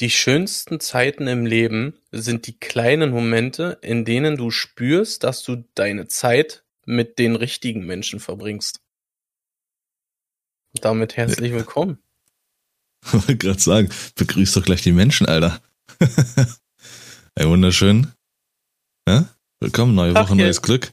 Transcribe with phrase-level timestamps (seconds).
[0.00, 5.64] Die schönsten Zeiten im Leben sind die kleinen Momente, in denen du spürst, dass du
[5.74, 8.80] deine Zeit mit den richtigen Menschen verbringst.
[10.80, 11.98] Damit herzlich willkommen.
[13.12, 15.60] wollte gerade sagen, begrüß doch gleich die Menschen, Alter.
[17.36, 18.12] Ey, wunderschön.
[19.08, 19.28] Ja?
[19.60, 20.92] Willkommen, neue Woche, neues Glück.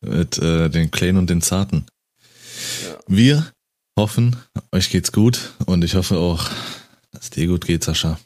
[0.00, 1.86] Mit äh, den Kleinen und den Zarten.
[2.82, 2.98] Ja.
[3.06, 3.52] Wir
[3.98, 4.36] hoffen,
[4.72, 6.50] euch geht's gut und ich hoffe auch,
[7.10, 8.20] dass dir gut geht, Sascha.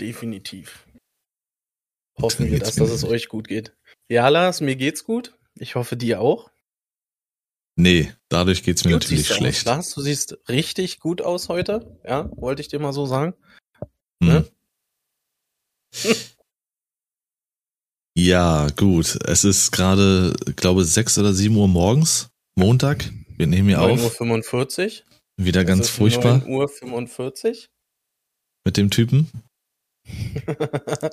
[0.00, 0.86] Definitiv.
[2.20, 3.74] Hoffen wir, dass, dass es euch gut geht.
[4.08, 5.36] Ja, Lars, mir geht's gut.
[5.54, 6.50] Ich hoffe, dir auch.
[7.78, 9.66] Nee, dadurch geht's mir gut natürlich schlecht.
[9.66, 11.98] Lars, du siehst richtig gut aus heute.
[12.04, 13.34] Ja, wollte ich dir mal so sagen.
[14.22, 14.28] Hm.
[14.28, 14.50] Ne?
[18.18, 19.18] Ja, gut.
[19.26, 23.10] Es ist gerade, glaube sechs oder sieben Uhr morgens, Montag.
[23.36, 24.00] Wir nehmen hier auf.
[24.00, 25.06] 9.45 Uhr.
[25.36, 26.38] Wieder es ganz furchtbar.
[26.38, 27.68] 9 Uhr 45
[28.66, 29.30] mit dem Typen.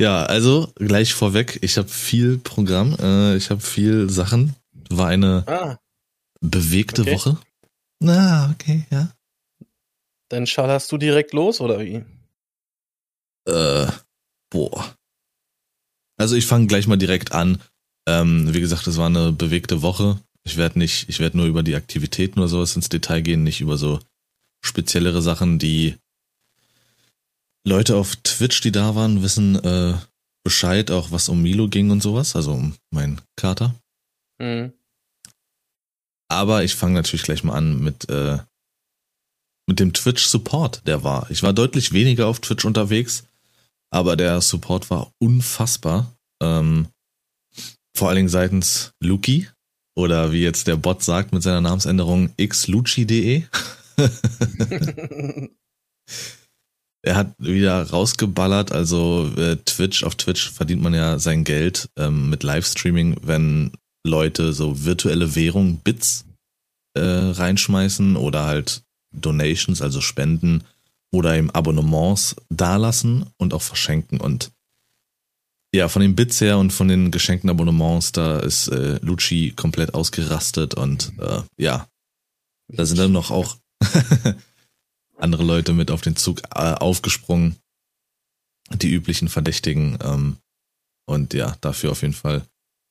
[0.00, 4.54] ja, also gleich vorweg, ich habe viel Programm, äh, ich habe viel Sachen.
[4.90, 5.78] War eine ah.
[6.40, 7.14] bewegte okay.
[7.14, 7.36] Woche.
[8.00, 9.12] Na, okay, ja.
[10.30, 12.04] Dann schallerst du direkt los oder wie?
[13.48, 13.88] Äh,
[14.50, 14.94] boah.
[16.16, 17.60] Also ich fange gleich mal direkt an.
[18.06, 20.20] Ähm, wie gesagt, es war eine bewegte Woche.
[20.44, 23.60] Ich werde nicht, ich werde nur über die Aktivitäten oder sowas ins Detail gehen, nicht
[23.60, 23.98] über so
[24.64, 25.96] speziellere Sachen, die
[27.66, 29.94] Leute auf Twitch, die da waren, wissen äh,
[30.44, 33.74] Bescheid, auch was um Milo ging und sowas, also um meinen Kater.
[34.40, 34.72] Mhm.
[36.30, 38.38] Aber ich fange natürlich gleich mal an mit, äh,
[39.68, 41.30] mit dem Twitch-Support, der war.
[41.30, 43.24] Ich war deutlich weniger auf Twitch unterwegs,
[43.90, 46.14] aber der Support war unfassbar.
[46.42, 46.88] Ähm,
[47.96, 49.48] vor allen Dingen seitens Luki
[49.96, 53.44] oder wie jetzt der Bot sagt mit seiner Namensänderung xluchi.de.
[57.02, 62.30] er hat wieder rausgeballert, also äh, Twitch, auf Twitch verdient man ja sein Geld ähm,
[62.30, 63.72] mit Livestreaming, wenn
[64.06, 66.24] Leute so virtuelle Währung, Bits
[66.94, 68.82] äh, reinschmeißen oder halt
[69.12, 70.64] Donations, also Spenden
[71.12, 74.20] oder eben Abonnements dalassen und auch verschenken.
[74.20, 74.52] Und
[75.74, 79.94] ja, von den Bits her und von den geschenkten Abonnements, da ist äh, Lucci komplett
[79.94, 81.88] ausgerastet und äh, ja,
[82.68, 83.56] da sind dann noch auch
[85.16, 87.56] andere Leute mit auf den Zug äh, aufgesprungen.
[88.70, 89.98] Die üblichen Verdächtigen.
[90.02, 90.36] Ähm,
[91.06, 92.46] und ja, dafür auf jeden Fall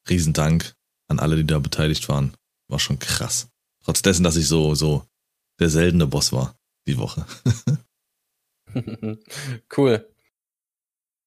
[0.10, 0.76] Riesendank
[1.08, 2.36] an alle, die da beteiligt waren.
[2.68, 3.50] War schon krass.
[3.84, 5.06] Trotz dessen, dass ich so, so
[5.60, 7.26] der seltene Boss war die Woche.
[9.78, 10.08] cool.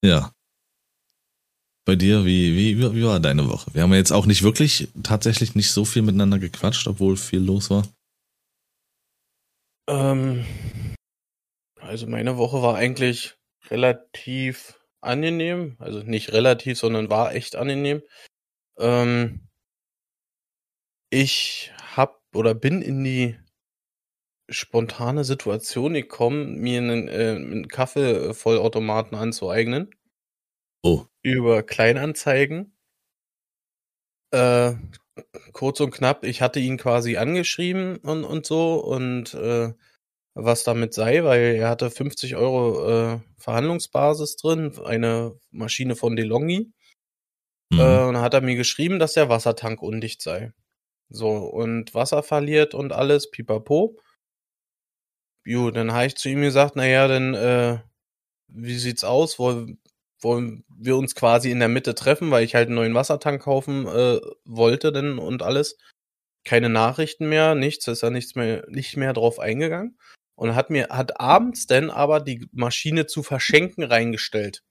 [0.03, 0.33] Ja.
[1.85, 3.73] Bei dir, wie, wie, wie war deine Woche?
[3.73, 7.39] Wir haben ja jetzt auch nicht wirklich, tatsächlich nicht so viel miteinander gequatscht, obwohl viel
[7.39, 7.87] los war.
[9.91, 10.45] Ähm,
[11.81, 13.35] also meine Woche war eigentlich
[13.69, 15.75] relativ angenehm.
[15.79, 18.01] Also nicht relativ, sondern war echt angenehm.
[18.79, 19.47] Ähm,
[21.09, 23.37] ich hab oder bin in die
[24.49, 29.93] spontane Situation gekommen, mir einen, äh, einen Kaffeevollautomaten anzueignen.
[30.83, 31.05] Oh.
[31.21, 32.73] Über Kleinanzeigen.
[34.31, 34.73] Äh,
[35.53, 39.73] kurz und knapp, ich hatte ihn quasi angeschrieben und, und so und äh,
[40.33, 46.71] was damit sei, weil er hatte 50 Euro äh, Verhandlungsbasis drin, eine Maschine von DeLonghi.
[47.71, 47.79] Mhm.
[47.79, 50.53] Äh, und dann hat er mir geschrieben, dass der Wassertank undicht sei.
[51.09, 53.97] So, und Wasser verliert und alles, pipapo.
[55.43, 57.79] Jo, dann habe ich zu ihm gesagt, naja, dann, äh,
[58.47, 59.39] wie sieht's aus?
[59.39, 59.80] Wollen,
[60.21, 63.87] wollen wir uns quasi in der Mitte treffen, weil ich halt einen neuen Wassertank kaufen
[63.87, 65.77] äh, wollte denn und alles.
[66.43, 69.97] Keine Nachrichten mehr, nichts, ist da nichts mehr, nicht mehr drauf eingegangen.
[70.35, 74.63] Und hat mir, hat abends denn aber die Maschine zu verschenken reingestellt.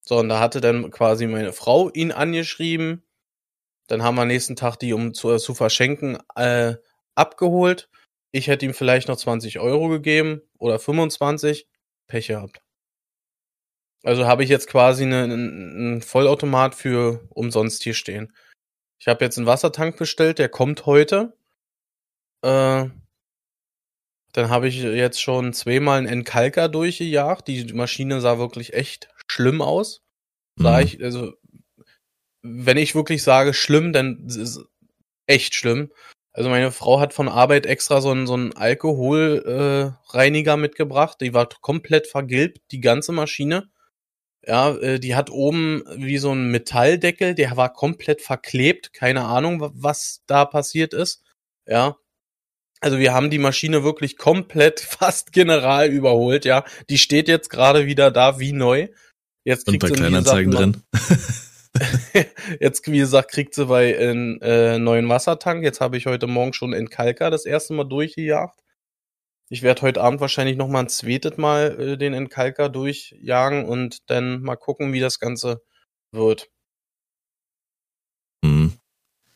[0.00, 3.04] So, und da hatte dann quasi meine Frau ihn angeschrieben.
[3.86, 6.76] Dann haben wir nächsten Tag die, um zu, zu verschenken, äh,
[7.14, 7.90] abgeholt.
[8.32, 11.68] Ich hätte ihm vielleicht noch 20 Euro gegeben oder 25.
[12.06, 12.62] Pech gehabt.
[14.02, 18.32] Also habe ich jetzt quasi einen, einen Vollautomat für umsonst hier stehen.
[18.98, 21.36] Ich habe jetzt einen Wassertank bestellt, der kommt heute.
[22.42, 22.88] Äh,
[24.32, 27.48] dann habe ich jetzt schon zweimal einen Entkalker durchgejagt.
[27.48, 30.02] Die Maschine sah wirklich echt schlimm aus.
[30.56, 30.84] Sah mhm.
[30.84, 31.34] ich, also,
[32.42, 34.64] wenn ich wirklich sage schlimm, dann ist es
[35.26, 35.92] echt schlimm.
[36.32, 41.18] Also meine Frau hat von Arbeit extra so einen, so einen Alkoholreiniger äh, mitgebracht.
[41.20, 43.70] Die war komplett vergilbt, die ganze Maschine.
[44.44, 48.92] Ja, äh, die hat oben wie so ein Metalldeckel, der war komplett verklebt.
[48.92, 51.22] Keine Ahnung, was da passiert ist.
[51.66, 51.96] Ja.
[52.80, 56.64] Also wir haben die Maschine wirklich komplett fast general überholt, ja.
[56.90, 58.88] Die steht jetzt gerade wieder da wie neu.
[59.44, 60.82] Jetzt Und kriegt bei sie, wie Kleinanzeigen gesagt, drin.
[62.60, 65.64] Jetzt, wie gesagt, kriegt sie bei einen äh, neuen Wassertank.
[65.64, 68.62] Jetzt habe ich heute Morgen schon in Kalka das erste Mal durchgejagt.
[69.52, 73.66] Ich werde heute Abend wahrscheinlich noch mal ein zweites Mal äh, den in Kalka durchjagen
[73.66, 75.60] und dann mal gucken, wie das Ganze
[76.10, 76.48] wird.
[78.42, 78.72] Hm.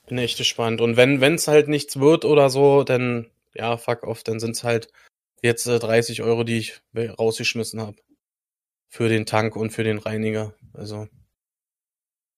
[0.06, 0.80] Bin echt gespannt.
[0.80, 4.88] Und wenn es halt nichts wird oder so, dann ja, fuck off, dann sind's halt
[5.42, 7.98] jetzt äh, 30 Euro, die ich rausgeschmissen habe.
[8.88, 10.54] Für den Tank und für den Reiniger.
[10.72, 11.08] Also.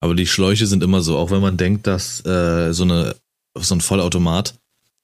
[0.00, 3.14] Aber die Schläuche sind immer so, auch wenn man denkt, dass äh, so eine
[3.54, 4.58] so ein Vollautomat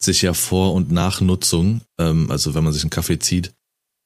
[0.04, 3.54] sich ja vor und nach Nutzung, ähm, also wenn man sich einen Kaffee zieht,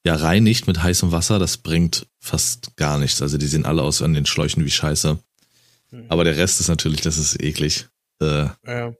[0.05, 3.21] ja reinigt mit heißem Wasser, das bringt fast gar nichts.
[3.21, 5.19] Also die sehen alle aus an den Schläuchen wie Scheiße.
[5.89, 6.05] hm.
[6.09, 7.87] Aber der Rest ist natürlich, das ist eklig.
[8.21, 8.93] Äh, Ja.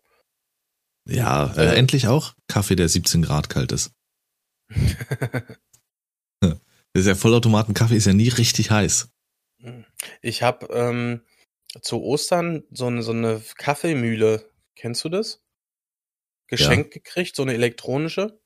[1.07, 1.75] ja, äh, Äh.
[1.75, 3.91] endlich auch Kaffee, der 17 Grad kalt ist.
[6.95, 9.09] Der Vollautomaten-Kaffee ist ja nie richtig heiß.
[10.21, 11.21] Ich habe ähm,
[11.81, 14.49] zu Ostern so eine, so eine Kaffeemühle.
[14.75, 15.41] Kennst du das?
[16.49, 18.39] Geschenkt gekriegt, so eine elektronische.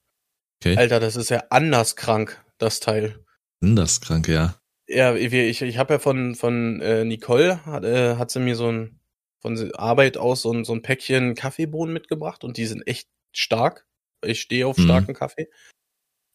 [0.61, 0.77] Okay.
[0.77, 3.19] Alter, das ist ja anders krank, das Teil.
[3.61, 4.55] Das krank, ja.
[4.87, 8.71] Ja, ich, ich, habe ja von, von äh, Nicole, hat, äh, hat sie mir so
[8.71, 8.99] ein,
[9.39, 13.87] von Arbeit aus so ein, so ein Päckchen Kaffeebohnen mitgebracht und die sind echt stark.
[14.23, 14.83] Ich stehe auf Mhm.
[14.83, 15.49] starken Kaffee.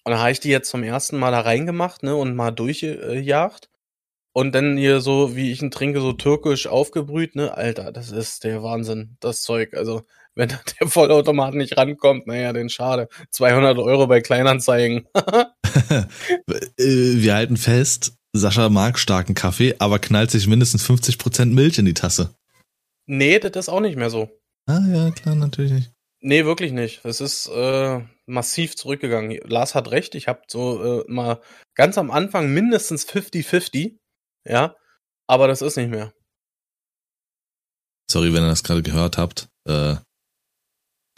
[0.05, 3.69] Und dann habe ich die jetzt zum ersten Mal da reingemacht, ne, und mal durchgejagt.
[4.33, 8.45] Und dann hier so, wie ich ihn trinke, so türkisch aufgebrüht, ne, Alter, das ist
[8.45, 9.75] der Wahnsinn, das Zeug.
[9.75, 10.05] Also,
[10.39, 13.09] wenn der Vollautomat nicht rankommt, naja, dann schade.
[13.33, 15.07] 200 Euro bei Kleinanzeigen.
[16.79, 21.85] Äh, Wir halten fest, Sascha mag starken Kaffee, aber knallt sich mindestens 50% Milch in
[21.85, 22.35] die Tasse.
[23.07, 24.31] nee, das ist auch nicht mehr so.
[24.67, 25.93] Ah ja, klar, natürlich nicht.
[26.21, 27.05] Nee, wirklich nicht.
[27.05, 29.39] Es ist äh, massiv zurückgegangen.
[29.45, 31.41] Lars hat recht, ich habe so äh, mal
[31.75, 33.99] ganz am Anfang mindestens 50-50,
[34.47, 34.75] ja,
[35.27, 36.13] aber das ist nicht mehr.
[38.11, 39.49] Sorry, wenn ihr das gerade gehört habt.
[39.67, 39.97] Äh,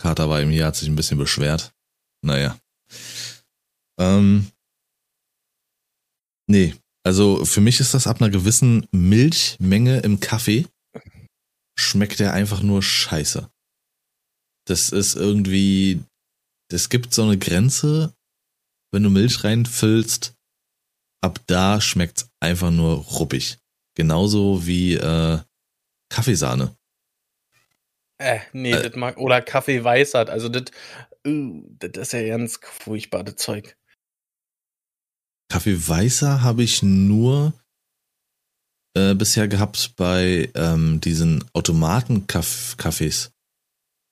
[0.00, 1.74] Kater war ihm hier, hat sich ein bisschen beschwert.
[2.24, 2.58] Naja.
[3.98, 4.50] Ähm,
[6.48, 6.74] nee,
[7.04, 10.66] also für mich ist das ab einer gewissen Milchmenge im Kaffee,
[11.78, 13.50] schmeckt der einfach nur scheiße.
[14.66, 16.02] Das ist irgendwie,
[16.72, 18.14] es gibt so eine Grenze,
[18.92, 20.34] wenn du Milch reinfüllst,
[21.22, 23.58] ab da schmeckt's einfach nur ruppig.
[23.94, 25.40] Genauso wie äh,
[26.10, 26.74] Kaffeesahne.
[28.20, 28.82] Äh, nee, Äh.
[28.82, 30.64] das mag, oder Kaffee Weißert, also das,
[31.26, 33.76] uh, das ist ja ganz furchtbar, das Zeug.
[35.50, 37.54] Kaffee Weißer habe ich nur
[38.94, 43.30] äh, bisher gehabt bei ähm, diesen Automaten-Cafés.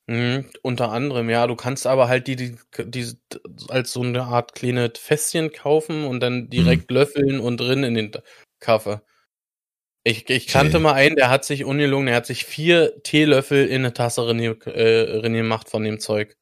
[0.08, 3.12] Mhm, unter anderem, ja, du kannst aber halt die, die, die
[3.68, 8.12] als so eine Art kleine Fässchen kaufen und dann direkt löffeln und drin in den
[8.58, 9.02] Kaffee.
[10.08, 10.82] Ich, ich kannte Okay.
[10.82, 14.40] mal einen, der hat sich ungelungen, der hat sich vier Teelöffel in eine Tasse rein,
[14.40, 16.34] äh, von dem Zeug.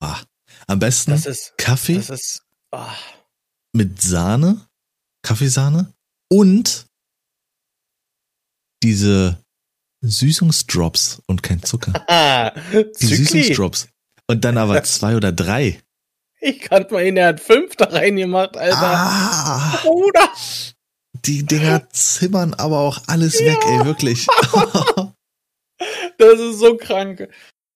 [0.00, 0.20] Ah,
[0.68, 2.94] am besten Das ist, Kaffee das ist, ah,
[3.72, 4.68] mit Sahne,
[5.22, 5.92] Kaffeesahne
[6.32, 6.86] und
[8.84, 9.42] diese
[10.04, 11.92] Süßungsdrops und kein Zucker.
[12.08, 13.06] ah, Die.
[13.06, 13.88] Süßungsdrops.
[14.28, 15.82] Und dann aber zwei oder drei.
[16.40, 18.76] Ich kannte mal einen, der hat fünf da reingemacht, Alter.
[18.80, 20.30] Ah, Bruder.
[21.24, 24.26] Die Dinger zimmern aber auch alles weg, ey, wirklich.
[26.18, 27.28] Das ist so krank.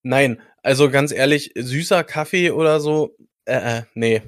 [0.03, 4.21] Nein, also ganz ehrlich, süßer Kaffee oder so, äh, äh nee.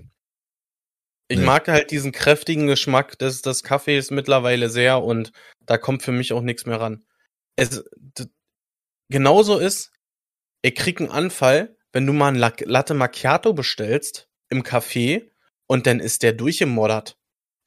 [1.27, 1.45] Ich Nee.
[1.45, 5.33] mag halt diesen kräftigen Geschmack des, des Kaffees mittlerweile sehr und
[5.65, 7.03] da kommt für mich auch nichts mehr ran.
[7.57, 7.83] Es,
[9.09, 9.91] genauso ist,
[10.61, 15.29] ich krieg einen Anfall, wenn du mal ein Lac- Latte Macchiato bestellst im Café
[15.67, 17.17] und dann ist der durchgemoddert.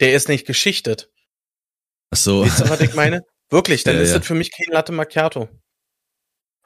[0.01, 1.11] Der ist nicht geschichtet.
[2.11, 2.43] Ach so.
[2.43, 3.23] Weißt du, was ich meine?
[3.51, 4.19] Wirklich, dann Ja, ist ja.
[4.19, 5.49] das für mich kein Latte Macchiato.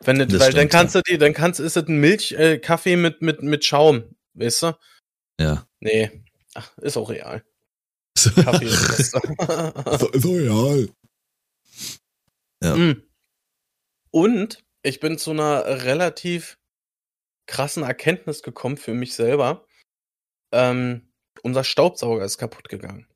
[0.01, 2.59] Wenn das, Das weil dann kannst du die, dann kannst ist es ein Milchkaffee äh,
[2.59, 4.79] Kaffee mit mit mit Schaum, weißt du?
[5.41, 5.67] Ja.
[5.79, 7.45] Nee, ach, ist auch real.
[8.35, 10.89] Kaffee ist das so, so real.
[12.63, 12.77] Ja.
[12.77, 13.03] Mm.
[14.11, 16.59] Und ich bin zu einer relativ
[17.47, 19.67] krassen Erkenntnis gekommen für mich selber.
[20.53, 23.07] Ähm, unser Staubsauger ist kaputt gegangen.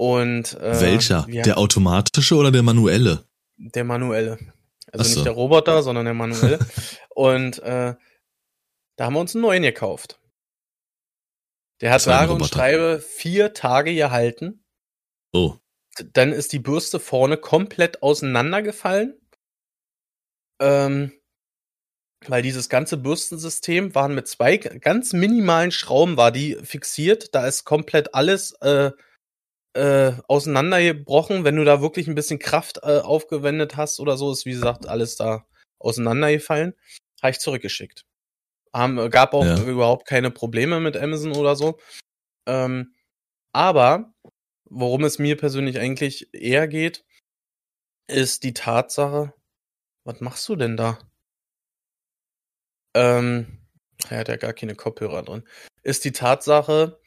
[0.00, 1.26] Und äh, Welcher?
[1.26, 3.26] wir- Der automatische oder der manuelle?
[3.58, 4.38] Der manuelle.
[4.90, 5.10] Also so.
[5.16, 6.58] nicht der Roboter, sondern der manuelle.
[7.10, 7.94] und äh,
[8.96, 10.18] da haben wir uns einen neuen gekauft.
[11.82, 14.64] Der hat sage und schreibe vier Tage gehalten.
[15.34, 15.56] Oh.
[16.14, 19.20] Dann ist die Bürste vorne komplett auseinandergefallen.
[20.62, 21.12] Ähm,
[22.26, 27.34] weil dieses ganze Bürstensystem waren mit zwei ganz minimalen Schrauben war die fixiert.
[27.34, 28.92] Da ist komplett alles äh,
[29.74, 31.44] äh, auseinandergebrochen.
[31.44, 34.86] Wenn du da wirklich ein bisschen Kraft äh, aufgewendet hast oder so, ist wie gesagt
[34.86, 35.46] alles da
[35.78, 36.74] auseinandergefallen.
[37.22, 38.04] Habe ich zurückgeschickt.
[38.72, 39.62] Haben, gab auch ja.
[39.62, 41.78] überhaupt keine Probleme mit Amazon oder so.
[42.46, 42.94] Ähm,
[43.52, 44.12] aber
[44.64, 47.04] worum es mir persönlich eigentlich eher geht,
[48.06, 49.34] ist die Tatsache,
[50.04, 50.98] was machst du denn da?
[52.94, 53.58] Ähm,
[54.08, 55.46] er hat ja gar keine Kopfhörer drin.
[55.82, 57.00] Ist die Tatsache,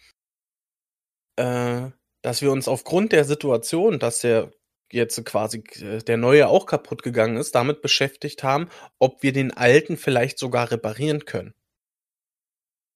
[1.38, 1.90] äh,
[2.24, 4.52] dass wir uns aufgrund der Situation, dass der
[4.92, 9.52] jetzt quasi äh, der neue auch kaputt gegangen ist, damit beschäftigt haben, ob wir den
[9.56, 11.54] alten vielleicht sogar reparieren können.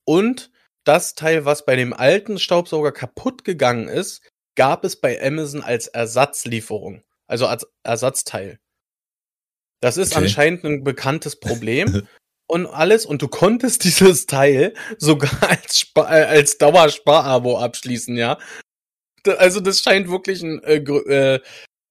[0.05, 0.51] Und
[0.85, 4.21] das Teil, was bei dem alten Staubsauger kaputt gegangen ist,
[4.55, 8.59] gab es bei Amazon als Ersatzlieferung, also als Ersatzteil.
[9.81, 10.23] Das ist okay.
[10.23, 12.07] anscheinend ein bekanntes Problem
[12.47, 18.37] und alles und du konntest dieses Teil sogar als, Spa äh, als Dauersparabo abschließen, ja.
[19.25, 21.39] Also das scheint wirklich ein äh, grö äh,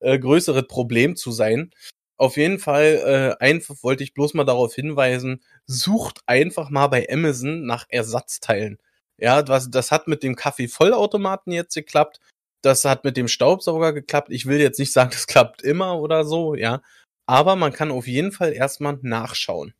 [0.00, 1.70] äh, größeres Problem zu sein.
[2.18, 7.06] Auf jeden Fall äh, einfach wollte ich bloß mal darauf hinweisen, sucht einfach mal bei
[7.10, 8.78] Amazon nach Ersatzteilen.
[9.18, 12.20] Ja, was, das hat mit dem Kaffee-Vollautomaten jetzt geklappt.
[12.62, 14.28] Das hat mit dem Staubsauger geklappt.
[14.30, 16.82] Ich will jetzt nicht sagen, das klappt immer oder so, ja.
[17.26, 19.74] Aber man kann auf jeden Fall erstmal nachschauen.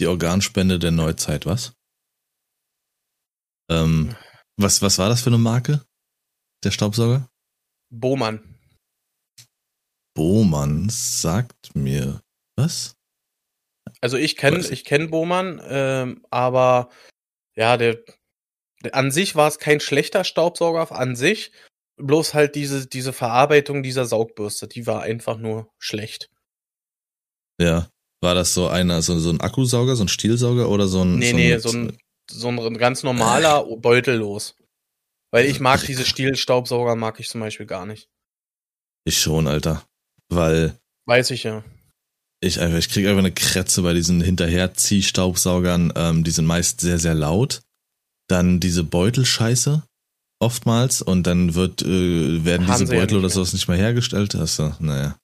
[0.00, 1.72] Die Organspende der Neuzeit, was?
[3.70, 4.14] Ähm,
[4.56, 5.84] was, was war das für eine Marke?
[6.64, 7.28] Der Staubsauger?
[7.90, 8.56] Bohmann.
[10.14, 12.22] Bohmann sagt mir
[12.56, 12.96] was?
[14.00, 16.90] Also ich kenne ich kenn Bohmann, ähm, aber
[17.54, 18.02] ja, der,
[18.82, 21.52] der an sich war es kein schlechter Staubsauger an sich,
[21.96, 26.30] bloß halt diese diese Verarbeitung dieser Saugbürste, die war einfach nur schlecht.
[27.60, 27.88] Ja,
[28.22, 31.18] war das so einer, so, so ein Akkusauger, so ein Stielsauger oder so ein.
[31.18, 31.98] Nee, so nee, ein, so ein,
[32.30, 34.56] so ein ganz normaler Beutellos.
[35.30, 38.08] Weil ich mag diese Stielstaubsauger, mag ich zum Beispiel gar nicht.
[39.04, 39.84] Ich schon, Alter.
[40.28, 40.78] Weil.
[41.04, 41.64] Weiß ich ja.
[42.40, 45.92] Ich einfach, ich krieg einfach eine Krätze bei diesen Hinterherziehstaubsaugern.
[45.96, 47.62] Ähm, die sind meist sehr, sehr laut.
[48.28, 49.82] Dann diese Beutelscheiße
[50.38, 54.34] oftmals und dann wird, äh, werden Haben diese Beutel ja oder sowas nicht mehr hergestellt.
[54.34, 55.18] Also, naja.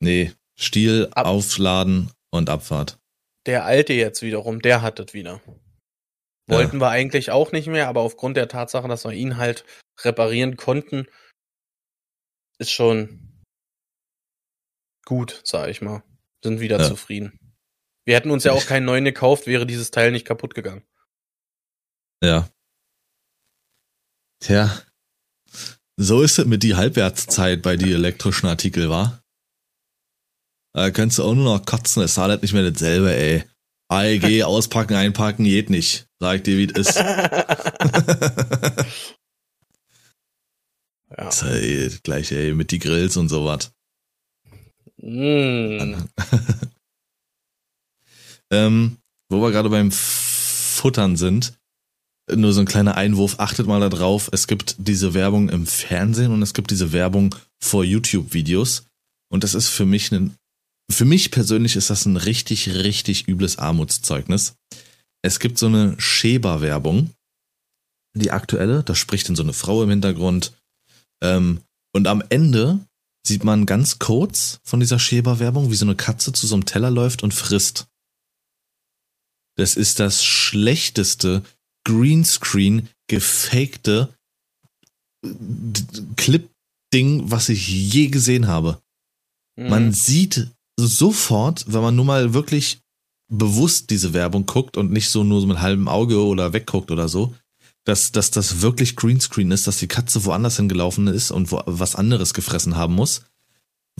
[0.00, 2.98] Nee, Stiel, Ab Aufladen und Abfahrt.
[3.46, 5.40] Der alte jetzt wiederum, der hat das wieder.
[6.48, 6.80] Wollten ja.
[6.80, 9.64] wir eigentlich auch nicht mehr, aber aufgrund der Tatsache, dass wir ihn halt
[10.02, 11.06] reparieren konnten,
[12.58, 13.44] ist schon
[15.04, 16.02] gut, sag ich mal.
[16.42, 16.88] Sind wieder ja.
[16.88, 17.38] zufrieden.
[18.06, 20.86] Wir hätten uns ja auch keinen neuen gekauft, wäre dieses Teil nicht kaputt gegangen.
[22.22, 22.48] Ja.
[24.40, 24.82] Tja.
[25.96, 29.22] So ist es mit die Halbwertszeit bei die elektrischen Artikel, war?
[30.72, 33.44] Da kannst du auch nur noch kotzen, es war halt nicht mehr dasselbe, ey.
[33.88, 36.08] AEG, auspacken, einpacken, geht nicht.
[36.20, 36.96] Sag dir, wie es ist.
[36.98, 37.14] ja.
[41.16, 43.72] Das ist halt gleich, ey, mit die Grills und sowas.
[44.98, 45.94] Mm.
[48.50, 48.98] ähm,
[49.30, 51.58] wo wir gerade beim Futtern sind,
[52.30, 56.42] nur so ein kleiner Einwurf, achtet mal darauf, es gibt diese Werbung im Fernsehen und
[56.42, 58.84] es gibt diese Werbung vor YouTube-Videos.
[59.30, 60.36] Und das ist für mich ein
[60.90, 64.54] für mich persönlich ist das ein richtig, richtig übles Armutszeugnis.
[65.22, 67.10] Es gibt so eine Schäber-Werbung,
[68.14, 70.52] die aktuelle, da spricht dann so eine Frau im Hintergrund.
[71.22, 71.60] Ähm,
[71.94, 72.80] und am Ende
[73.26, 76.90] sieht man ganz kurz von dieser Schäber-Werbung, wie so eine Katze zu so einem Teller
[76.90, 77.86] läuft und frisst.
[79.56, 81.42] Das ist das schlechteste
[81.84, 84.14] Greenscreen gefakte
[86.16, 88.80] Clip-Ding, was ich je gesehen habe.
[89.56, 89.68] Mhm.
[89.68, 92.80] Man sieht sofort, wenn man nur mal wirklich
[93.30, 97.08] bewusst diese Werbung guckt und nicht so nur so mit halbem Auge oder wegguckt oder
[97.08, 97.34] so,
[97.84, 101.96] dass, dass das wirklich Greenscreen ist, dass die Katze woanders hingelaufen ist und wo, was
[101.96, 103.22] anderes gefressen haben muss,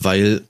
[0.00, 0.48] weil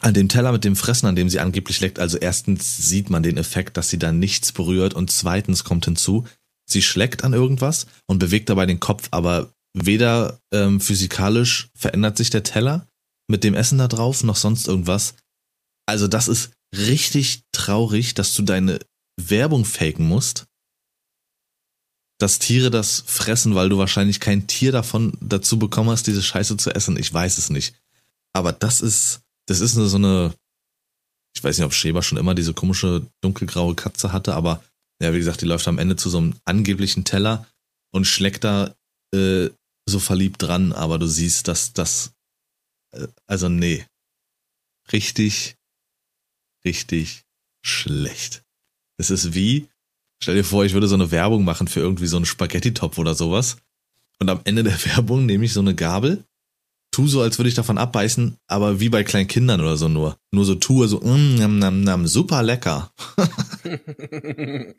[0.00, 3.22] an dem Teller mit dem Fressen, an dem sie angeblich leckt, also erstens sieht man
[3.22, 6.26] den Effekt, dass sie da nichts berührt und zweitens kommt hinzu,
[6.68, 12.30] sie schleckt an irgendwas und bewegt dabei den Kopf, aber weder ähm, physikalisch verändert sich
[12.30, 12.86] der Teller
[13.28, 15.14] mit dem Essen da drauf noch sonst irgendwas.
[15.86, 18.80] Also das ist richtig traurig, dass du deine
[19.20, 20.46] Werbung faken musst,
[22.18, 26.56] dass Tiere das fressen, weil du wahrscheinlich kein Tier davon dazu bekommen hast, diese Scheiße
[26.56, 26.96] zu essen.
[26.96, 27.74] Ich weiß es nicht.
[28.32, 30.34] Aber das ist, das ist so eine,
[31.36, 34.62] ich weiß nicht, ob Schäber schon immer diese komische dunkelgraue Katze hatte, aber
[35.02, 37.46] ja, wie gesagt, die läuft am Ende zu so einem angeblichen Teller
[37.92, 38.74] und schlägt da
[39.14, 39.50] äh,
[39.86, 42.12] so verliebt dran, aber du siehst, dass das,
[42.92, 43.84] äh, also nee,
[44.92, 45.56] richtig,
[46.64, 47.24] richtig
[47.64, 48.42] schlecht.
[48.98, 49.68] Es ist wie,
[50.22, 53.14] stell dir vor, ich würde so eine Werbung machen für irgendwie so einen Spaghetti-Topf oder
[53.14, 53.56] sowas.
[54.20, 56.24] Und am Ende der Werbung nehme ich so eine Gabel,
[56.94, 60.16] tu so, als würde ich davon abbeißen, aber wie bei kleinen Kindern oder so nur.
[60.30, 62.92] Nur so tue, so, mm, nam, nam, nam, super lecker.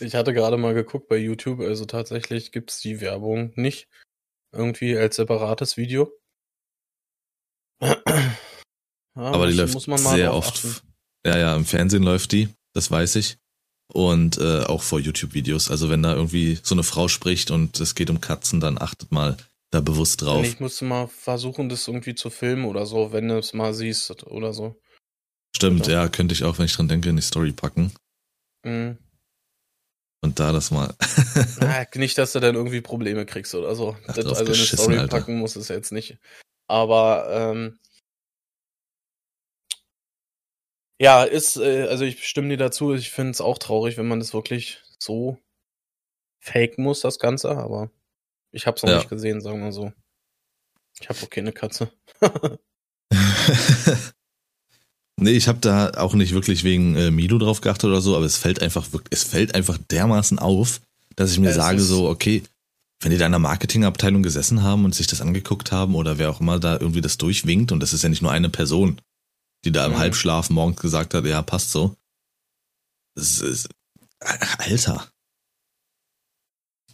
[0.00, 3.88] ich hatte gerade mal geguckt bei YouTube, also tatsächlich gibt's die Werbung nicht
[4.52, 6.10] irgendwie als separates Video.
[9.16, 10.56] Ja, aber die läuft sehr oft.
[10.56, 10.93] Achten.
[11.26, 13.38] Ja, ja, im Fernsehen läuft die, das weiß ich.
[13.92, 15.70] Und äh, auch vor YouTube-Videos.
[15.70, 19.12] Also wenn da irgendwie so eine Frau spricht und es geht um Katzen, dann achtet
[19.12, 19.36] mal
[19.70, 20.44] da bewusst drauf.
[20.44, 24.24] Ich musste mal versuchen, das irgendwie zu filmen oder so, wenn du es mal siehst
[24.26, 24.80] oder so.
[25.54, 26.02] Stimmt, ja.
[26.02, 27.92] ja, könnte ich auch, wenn ich dran denke, in die Story packen.
[28.64, 28.98] Mhm.
[30.22, 30.94] Und da das mal.
[31.60, 33.96] ah, nicht, dass du dann irgendwie Probleme kriegst oder so.
[34.06, 35.18] Ach, das, also eine Story Alter.
[35.18, 36.18] packen muss es jetzt nicht.
[36.66, 37.78] Aber ähm,
[41.04, 44.20] ja, ist, äh, also ich stimme dir dazu, ich finde es auch traurig, wenn man
[44.20, 45.36] das wirklich so
[46.40, 47.90] fake muss, das Ganze, aber
[48.52, 48.96] ich hab's noch ja.
[48.96, 49.92] nicht gesehen, sagen wir so.
[50.98, 51.92] Ich habe auch keine Katze.
[55.20, 58.24] nee, ich habe da auch nicht wirklich wegen äh, Milo drauf geachtet oder so, aber
[58.24, 60.80] es fällt einfach es fällt einfach dermaßen auf,
[61.16, 62.44] dass ich mir es sage so, okay,
[63.00, 66.30] wenn die da in der Marketingabteilung gesessen haben und sich das angeguckt haben oder wer
[66.30, 69.02] auch immer da irgendwie das durchwinkt und das ist ja nicht nur eine Person,
[69.64, 69.98] die da im mhm.
[69.98, 71.96] Halbschlaf morgens gesagt hat, ja, passt so.
[73.16, 73.68] Das ist,
[74.20, 75.08] Alter.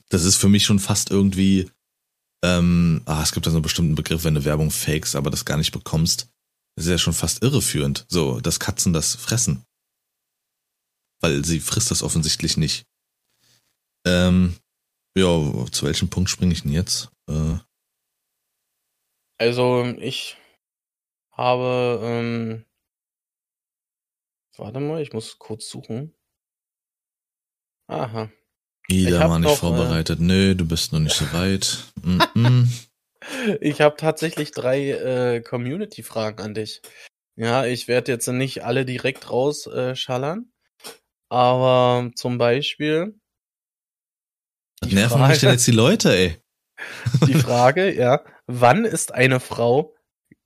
[0.09, 1.71] Das ist für mich schon fast irgendwie,
[2.45, 5.45] ähm, ah, es gibt da so einen bestimmten Begriff, wenn du Werbung fakes, aber das
[5.45, 6.29] gar nicht bekommst.
[6.77, 8.07] Das ist ja schon fast irreführend.
[8.09, 9.65] So, dass Katzen das fressen.
[11.21, 12.87] Weil sie frisst das offensichtlich nicht.
[14.07, 14.57] Ähm,
[15.17, 15.27] ja,
[15.71, 17.11] zu welchem Punkt springe ich denn jetzt?
[17.29, 17.59] Äh,
[19.39, 20.37] also ich
[21.41, 22.67] habe, ähm,
[24.59, 26.15] warte mal, ich muss kurz suchen.
[27.89, 28.31] Aha.
[28.89, 30.21] Ida war nicht noch, äh, vorbereitet.
[30.21, 31.85] Äh, Nö, du bist noch nicht so weit.
[32.03, 32.89] Mm -mm.
[33.61, 36.83] ich habe tatsächlich drei äh, Community-Fragen an dich.
[37.37, 40.89] Ja, ich werde jetzt nicht alle direkt rausschallern, äh,
[41.31, 43.19] aber zum Beispiel,
[44.83, 46.37] was nerven Frage, mich denn jetzt die Leute, ey?
[47.27, 49.95] Die Frage, ja, wann ist eine Frau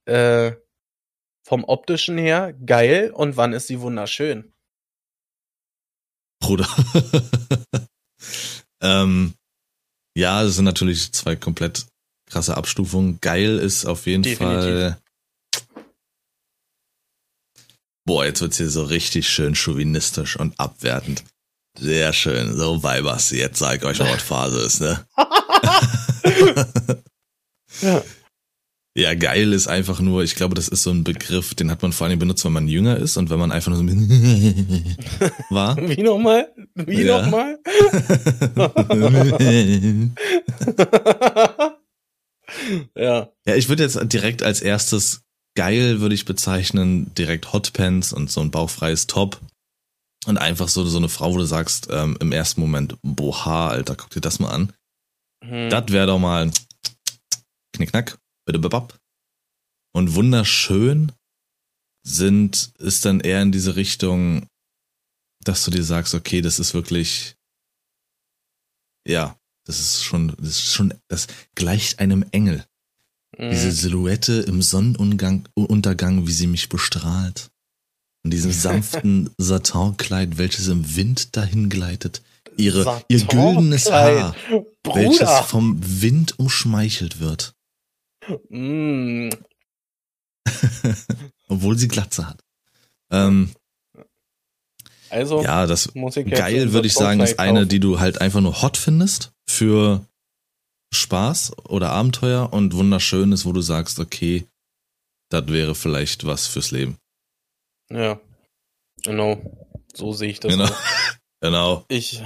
[0.04, 0.52] äh,
[1.44, 4.52] vom optischen her geil und wann ist sie wunderschön?
[6.40, 6.68] Bruder.
[8.82, 9.34] ähm,
[10.16, 11.86] ja, das sind natürlich zwei komplett
[12.26, 13.20] krasse Abstufungen.
[13.20, 14.64] Geil ist auf jeden Definitiv.
[14.64, 14.98] Fall.
[18.06, 21.24] Boah, jetzt wird's hier so richtig schön chauvinistisch und abwertend.
[21.78, 22.54] Sehr schön.
[22.56, 25.06] So, Weibers, jetzt sag ich euch mal, was Phase ist, ne?
[27.80, 28.02] ja.
[28.96, 31.92] Ja, geil ist einfach nur, ich glaube, das ist so ein Begriff, den hat man
[31.92, 33.84] vor allem benutzt, wenn man jünger ist und wenn man einfach nur so
[35.50, 35.76] war.
[35.76, 36.48] Wie nochmal?
[36.76, 37.22] Wie ja.
[37.22, 37.58] nochmal?
[42.96, 43.32] ja.
[43.46, 45.24] Ja, ich würde jetzt direkt als erstes
[45.56, 49.40] geil würde ich bezeichnen, direkt Hotpants und so ein bauchfreies Top.
[50.26, 53.94] Und einfach so, so eine Frau, wo du sagst, ähm, im ersten Moment, boha, Alter,
[53.94, 54.72] guck dir das mal an.
[55.44, 55.68] Hm.
[55.68, 56.50] Das wäre doch mal
[57.74, 58.18] knickknack.
[59.92, 61.12] Und wunderschön
[62.04, 64.46] sind, ist dann eher in diese Richtung,
[65.42, 67.36] dass du dir sagst, okay, das ist wirklich,
[69.06, 72.64] ja, das ist schon, das ist schon, das gleicht einem Engel.
[73.38, 73.50] Mhm.
[73.50, 77.50] Diese Silhouette im Sonnenuntergang, wie sie mich bestrahlt.
[78.24, 82.22] In diesem sanften Satinkleid, welches im Wind dahin gleitet.
[82.56, 84.36] Ihre, ihr güldenes Haar,
[84.82, 85.00] Bruder.
[85.00, 87.53] welches vom Wind umschmeichelt wird.
[88.48, 89.30] Mm.
[91.48, 92.44] Obwohl sie Glatze hat.
[93.10, 93.50] Ähm,
[95.10, 98.76] also, ja, das geil würde ich sagen, ist eine, die du halt einfach nur hot
[98.76, 100.04] findest für
[100.92, 104.46] Spaß oder Abenteuer und wunderschön ist, wo du sagst, okay,
[105.30, 106.98] das wäre vielleicht was fürs Leben.
[107.90, 108.20] Ja,
[109.02, 109.40] genau.
[109.94, 110.52] So sehe ich das.
[110.52, 110.68] Genau.
[111.40, 111.84] genau.
[111.88, 112.22] Ich,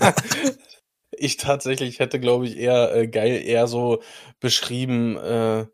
[1.18, 4.02] ich tatsächlich hätte, glaube ich, eher äh, geil, eher so
[4.40, 5.66] beschrieben, äh,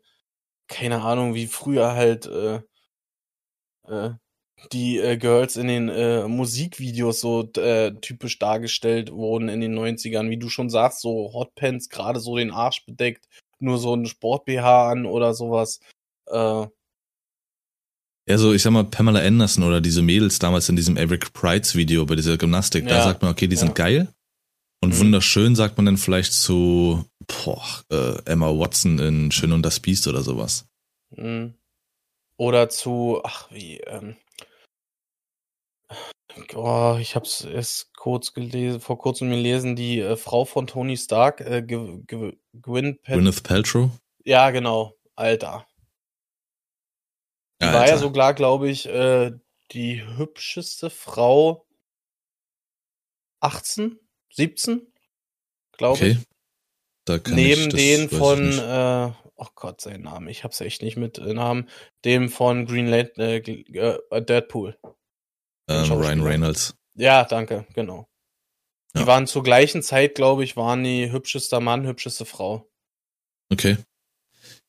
[0.67, 2.61] keine Ahnung, wie früher halt äh,
[3.87, 4.11] äh,
[4.71, 10.29] die äh, Girls in den äh, Musikvideos so äh, typisch dargestellt wurden in den 90ern,
[10.29, 13.27] wie du schon sagst, so Hotpants, gerade so den Arsch bedeckt,
[13.59, 15.79] nur so ein Sport-BH an oder sowas.
[16.27, 16.67] Äh,
[18.27, 21.75] ja, so ich sag mal Pamela Anderson oder diese Mädels damals in diesem Eric Prides
[21.75, 22.89] Video bei dieser Gymnastik, ja.
[22.89, 23.61] da sagt man, okay, die ja.
[23.61, 24.13] sind geil.
[24.81, 24.99] Und mhm.
[24.99, 30.07] wunderschön sagt man dann vielleicht zu boah, äh, Emma Watson in Schön und das Biest
[30.07, 30.65] oder sowas.
[31.11, 31.53] Mhm.
[32.37, 34.15] Oder zu, ach wie, ähm,
[36.55, 40.97] Oh, ich habe es erst kurz gelesen, vor kurzem gelesen, die äh, Frau von Tony
[40.97, 43.89] Stark, äh, G G Gwyn Pal Gwyneth Paltrow?
[44.23, 45.67] Ja, genau, Alter.
[47.61, 47.79] Die Alter.
[47.79, 49.31] war ja sogar, glaube ich, äh,
[49.71, 51.65] die hübscheste Frau
[53.41, 53.99] 18,
[54.33, 54.81] 17,
[55.77, 56.11] glaube Okay.
[56.11, 56.17] ich.
[57.05, 60.81] Da kann Neben ich, das den von, äh, oh Gott, sein Name, ich hab's echt
[60.83, 61.67] nicht mit äh, Namen,
[62.05, 64.77] dem von Green Lan äh, äh, Deadpool.
[65.67, 65.91] ähm.
[65.91, 66.75] Ryan Reynolds.
[66.95, 68.07] Ja, danke, genau.
[68.95, 69.07] Die Ja.
[69.07, 72.69] waren zur gleichen Zeit, glaube ich, waren die hübschester Mann, hübscheste Frau.
[73.51, 73.77] Okay.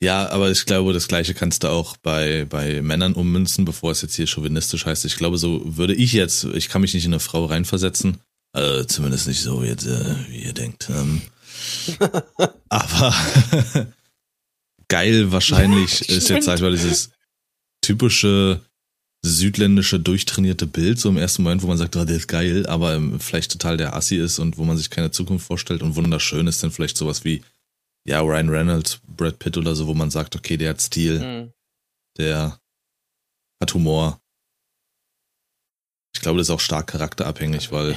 [0.00, 4.02] Ja, aber ich glaube, das Gleiche kannst du auch bei, bei Männern ummünzen, bevor es
[4.02, 5.04] jetzt hier chauvinistisch heißt.
[5.04, 8.20] Ich glaube, so würde ich jetzt, ich kann mich nicht in eine Frau reinversetzen.
[8.54, 10.88] Äh, zumindest nicht so jetzt, äh, wie ihr denkt.
[10.90, 11.22] Ähm,
[12.68, 13.14] aber
[14.88, 17.10] geil wahrscheinlich ist jetzt, sag ich mal, dieses
[17.80, 18.60] typische
[19.24, 23.00] südländische durchtrainierte Bild, so im ersten Moment, wo man sagt, oh, der ist geil, aber
[23.20, 26.62] vielleicht total der Assi ist und wo man sich keine Zukunft vorstellt und wunderschön ist
[26.62, 27.42] dann vielleicht sowas wie,
[28.04, 31.52] ja, Ryan Reynolds, Brad Pitt oder so, wo man sagt, okay, der hat Stil, Hm.
[32.18, 32.58] der
[33.62, 34.20] hat Humor.
[36.14, 37.96] Ich glaube, das ist auch stark charakterabhängig, weil,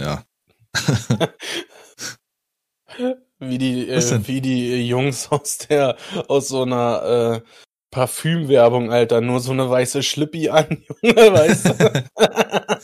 [0.00, 0.24] ja,
[3.38, 5.96] Wie die, äh, wie die Jungs aus der,
[6.28, 7.48] aus so einer äh,
[7.90, 9.20] Parfümwerbung, Alter.
[9.20, 12.10] Nur so eine weiße Schlippi an, Junge, weißt du?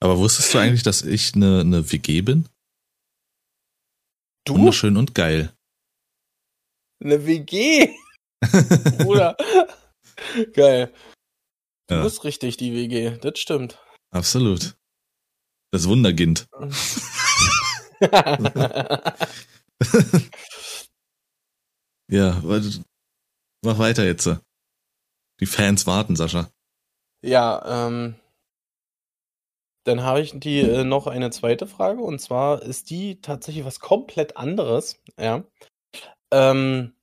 [0.00, 2.48] aber wusstest du eigentlich, dass ich eine, eine WG bin?
[4.44, 4.54] du?
[4.54, 5.52] Wunderschön und geil.
[7.04, 7.94] Eine WG,
[8.98, 9.36] Bruder.
[10.52, 10.92] Geil.
[11.86, 12.02] Du Ja.
[12.02, 13.16] bist richtig, die WG.
[13.18, 13.78] Das stimmt.
[14.10, 14.77] Absolut.
[15.70, 16.48] Das Wunderkind.
[22.10, 22.40] Ja,
[23.62, 24.30] mach weiter jetzt.
[25.40, 26.50] Die Fans warten, Sascha.
[27.22, 28.16] Ja, ähm,
[29.84, 33.80] dann habe ich die äh, noch eine zweite Frage und zwar ist die tatsächlich was
[33.80, 35.44] komplett anderes, ja.
[36.32, 36.94] Ähm,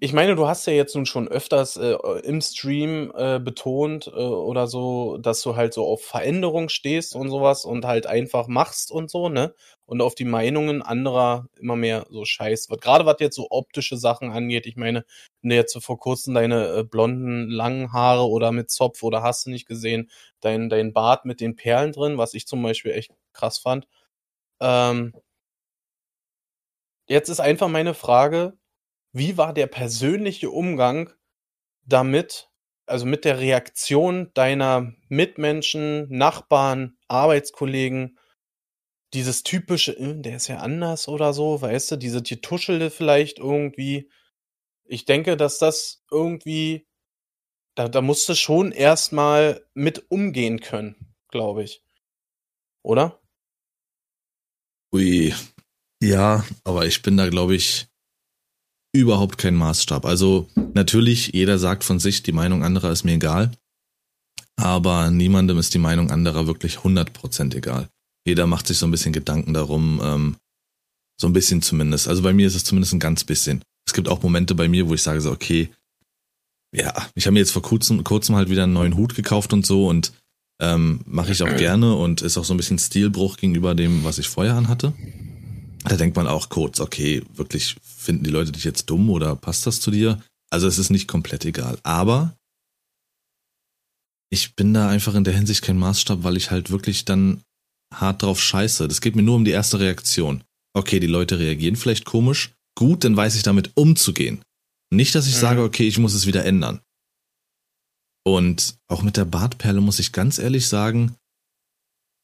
[0.00, 4.10] ich meine, du hast ja jetzt nun schon öfters äh, im Stream äh, betont äh,
[4.10, 8.90] oder so, dass du halt so auf Veränderung stehst und sowas und halt einfach machst
[8.90, 9.54] und so, ne?
[9.86, 12.80] Und auf die Meinungen anderer immer mehr so scheiß wird.
[12.82, 14.66] Gerade was jetzt so optische Sachen angeht.
[14.66, 15.04] Ich meine,
[15.42, 19.22] wenn du jetzt so vor kurzem deine äh, blonden, langen Haare oder mit Zopf oder
[19.22, 22.92] hast du nicht gesehen, dein, dein Bart mit den Perlen drin, was ich zum Beispiel
[22.92, 23.86] echt krass fand.
[24.60, 25.14] Ähm,
[27.08, 28.56] jetzt ist einfach meine Frage,
[29.14, 31.10] wie war der persönliche Umgang
[31.86, 32.50] damit,
[32.86, 38.18] also mit der Reaktion deiner Mitmenschen, Nachbarn, Arbeitskollegen,
[39.14, 44.10] dieses typische, äh, der ist ja anders oder so, weißt du, diese Getuschelte vielleicht irgendwie.
[44.84, 46.86] Ich denke, dass das irgendwie,
[47.76, 51.84] da, da musst du schon erstmal mit umgehen können, glaube ich.
[52.82, 53.22] Oder?
[54.92, 55.32] Ui.
[56.02, 57.86] Ja, aber ich bin da, glaube ich,
[58.94, 60.06] überhaupt kein Maßstab.
[60.06, 63.50] Also natürlich, jeder sagt von sich, die Meinung anderer ist mir egal.
[64.56, 67.88] Aber niemandem ist die Meinung anderer wirklich 100% egal.
[68.24, 70.36] Jeder macht sich so ein bisschen Gedanken darum, ähm,
[71.20, 72.08] so ein bisschen zumindest.
[72.08, 73.62] Also bei mir ist es zumindest ein ganz bisschen.
[73.86, 75.70] Es gibt auch Momente bei mir, wo ich sage so, okay,
[76.74, 79.66] ja, ich habe mir jetzt vor kurzem, kurzem halt wieder einen neuen Hut gekauft und
[79.66, 80.12] so und
[80.60, 84.18] ähm, mache ich auch gerne und ist auch so ein bisschen Stilbruch gegenüber dem, was
[84.18, 84.92] ich vorher anhatte.
[85.84, 89.66] Da denkt man auch kurz, okay, wirklich finden die Leute dich jetzt dumm oder passt
[89.66, 90.20] das zu dir?
[90.50, 91.78] Also es ist nicht komplett egal.
[91.82, 92.34] Aber
[94.30, 97.42] ich bin da einfach in der Hinsicht kein Maßstab, weil ich halt wirklich dann
[97.92, 98.88] hart drauf scheiße.
[98.88, 100.42] Das geht mir nur um die erste Reaktion.
[100.74, 102.52] Okay, die Leute reagieren vielleicht komisch.
[102.76, 104.42] Gut, dann weiß ich damit umzugehen.
[104.90, 105.40] Nicht, dass ich Mhm.
[105.40, 106.80] sage, okay, ich muss es wieder ändern.
[108.26, 111.14] Und auch mit der Bartperle muss ich ganz ehrlich sagen,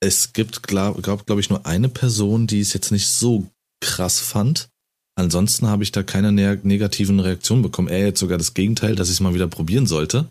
[0.01, 4.21] es gibt, glaube glaub, glaub ich, nur eine Person, die es jetzt nicht so krass
[4.21, 4.69] fand.
[5.15, 7.89] Ansonsten habe ich da keine ne negativen Reaktionen bekommen.
[7.89, 10.29] Er jetzt sogar das Gegenteil, dass ich es mal wieder probieren sollte,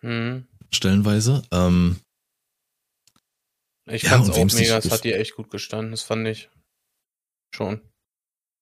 [0.00, 0.46] Hm.
[0.72, 1.42] stellenweise.
[1.50, 1.96] Ähm,
[3.90, 6.50] Ich Ja, fand's auch mega, es hat dir echt gut gestanden, das fand ich
[7.54, 7.80] schon.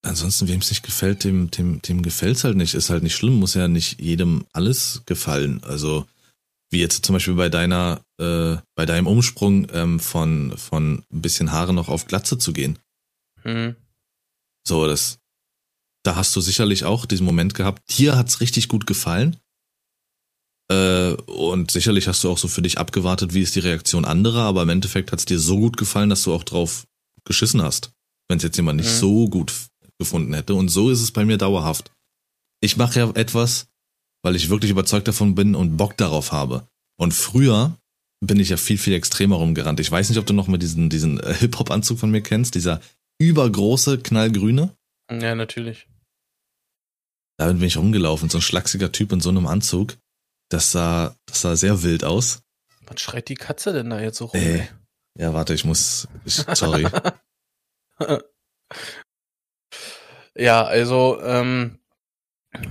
[0.02, 2.74] ansonsten, wem es nicht gefällt, dem, dem, dem gefällt's halt nicht.
[2.74, 5.62] Ist halt nicht schlimm, muss ja nicht jedem alles gefallen.
[5.64, 6.06] Also,
[6.70, 11.52] wie jetzt zum Beispiel bei deiner, äh, bei deinem Umsprung ähm, von, von ein bisschen
[11.52, 12.78] Haare noch auf Glatze zu gehen.
[13.42, 13.76] Hm.
[14.66, 15.18] So, das,
[16.04, 17.82] da hast du sicherlich auch diesen Moment gehabt.
[17.98, 19.36] Dir hat's richtig gut gefallen.
[20.68, 24.42] Äh, und sicherlich hast du auch so für dich abgewartet, wie ist die Reaktion anderer,
[24.42, 26.86] aber im Endeffekt hat's dir so gut gefallen, dass du auch drauf
[27.24, 27.92] geschissen hast.
[28.28, 28.98] Wenn es jetzt jemand nicht Mhm.
[28.98, 29.52] so gut
[29.98, 30.54] gefunden hätte.
[30.54, 31.92] Und so ist es bei mir dauerhaft.
[32.60, 33.68] Ich mache ja etwas,
[34.22, 36.66] weil ich wirklich überzeugt davon bin und Bock darauf habe.
[36.98, 37.76] Und früher
[38.20, 39.80] bin ich ja viel, viel extremer rumgerannt.
[39.80, 42.80] Ich weiß nicht, ob du noch mal diesen, diesen äh, Hip-Hop-Anzug von mir kennst, dieser
[43.18, 44.74] übergroße, knallgrüne.
[45.10, 45.88] Ja, natürlich.
[47.38, 49.98] Damit bin ich rumgelaufen, so ein schlachsiger Typ in so einem Anzug.
[50.48, 52.42] Das sah, das sah sehr wild aus.
[52.86, 54.40] Was schreit die Katze denn da jetzt so rum?
[54.40, 54.66] Äh,
[55.18, 56.86] ja, warte, ich muss, ich, sorry.
[60.34, 61.78] ja, also, ähm,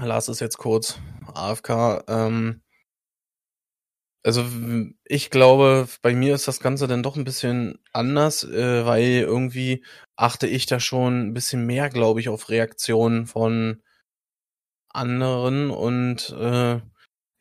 [0.01, 0.97] Lars ist jetzt kurz
[1.35, 2.03] AFK.
[2.07, 2.61] Ähm,
[4.23, 4.43] also
[5.05, 9.85] ich glaube, bei mir ist das Ganze dann doch ein bisschen anders, äh, weil irgendwie
[10.15, 13.83] achte ich da schon ein bisschen mehr, glaube ich, auf Reaktionen von
[14.89, 16.79] anderen und äh,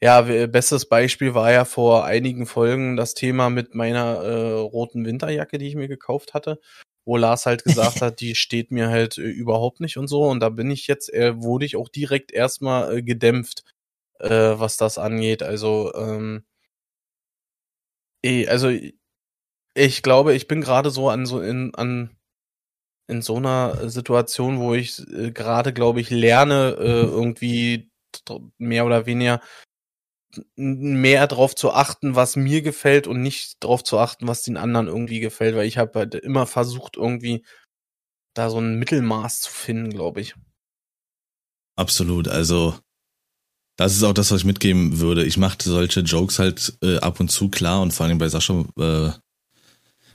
[0.02, 5.57] ja, bestes Beispiel war ja vor einigen Folgen das Thema mit meiner äh, roten Winterjacke,
[5.57, 6.61] die ich mir gekauft hatte,
[7.07, 10.24] wo Lars halt gesagt hat, die steht mir halt äh, überhaupt nicht und so.
[10.24, 13.62] Und da bin ich jetzt, äh, wurde ich auch direkt erstmal äh, gedämpft,
[14.20, 15.42] äh, was das angeht.
[15.42, 16.44] Also, ähm,
[18.22, 18.70] eh, also
[19.77, 22.16] ich glaube, ich bin gerade so an so in an
[23.09, 27.90] in so einer Situation, wo ich äh, gerade, glaube ich, lerne äh, irgendwie
[28.59, 29.40] mehr oder weniger
[30.57, 34.88] mehr darauf zu achten, was mir gefällt und nicht darauf zu achten, was den anderen
[34.88, 37.44] irgendwie gefällt, weil ich habe halt immer versucht, irgendwie
[38.35, 40.35] da so ein Mittelmaß zu finden, glaube ich.
[41.77, 42.74] Absolut, also
[43.76, 45.24] das ist auch das, was ich mitgeben würde.
[45.24, 48.64] Ich mache solche Jokes halt äh, ab und zu klar und vor allem bei Sascha
[48.78, 49.10] äh,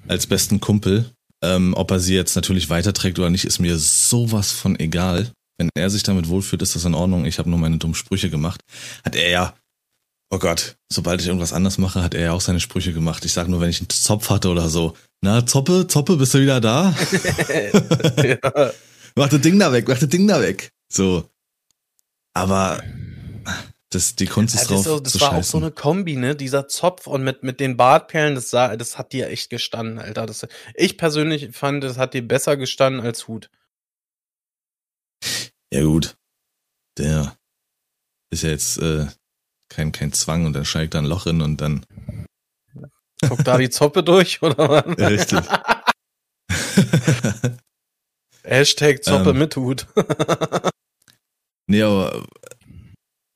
[0.08, 1.12] als besten Kumpel.
[1.42, 5.32] Ähm, ob er sie jetzt natürlich weiterträgt oder nicht, ist mir sowas von egal.
[5.58, 7.26] Wenn er sich damit wohlfühlt, ist das in Ordnung.
[7.26, 8.62] Ich habe nur meine dummen Sprüche gemacht.
[9.04, 9.54] Hat er ja
[10.32, 13.26] Oh Gott, sobald ich irgendwas anders mache, hat er ja auch seine Sprüche gemacht.
[13.26, 14.96] Ich sag nur, wenn ich einen Zopf hatte oder so.
[15.22, 16.94] Na, Zoppe, Zoppe, bist du wieder da?
[18.24, 18.72] ja.
[19.16, 20.70] Mach das Ding da weg, mach das Ding da weg.
[20.88, 21.28] So.
[22.36, 22.80] Aber
[23.92, 24.86] das, die Kunst ist ja, drauf.
[24.86, 25.40] So, das war scheißen.
[25.40, 26.36] auch so eine Kombi, ne?
[26.36, 30.28] Dieser Zopf und mit, mit den Bartperlen, das sah, das hat dir echt gestanden, Alter.
[30.28, 33.50] Das, ich persönlich fand, das hat dir besser gestanden als Hut.
[35.74, 36.18] Ja, gut.
[36.98, 37.36] Der
[38.32, 39.08] ist ja jetzt äh,
[39.70, 41.86] kein, kein Zwang und dann steigt da ein Loch in und dann.
[43.28, 44.86] Guckt da die Zoppe durch, oder was?
[44.98, 45.40] Richtig.
[48.44, 49.88] Hashtag Zoppe ähm, mit Hut.
[51.68, 52.26] nee, aber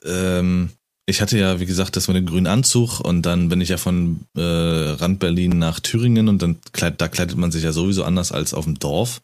[0.06, 0.70] ähm,
[1.06, 3.78] ich hatte ja, wie gesagt, das mit dem grünen Anzug und dann bin ich ja
[3.78, 8.32] von äh, Rand Berlin nach Thüringen und dann da kleidet man sich ja sowieso anders
[8.32, 9.22] als auf dem Dorf.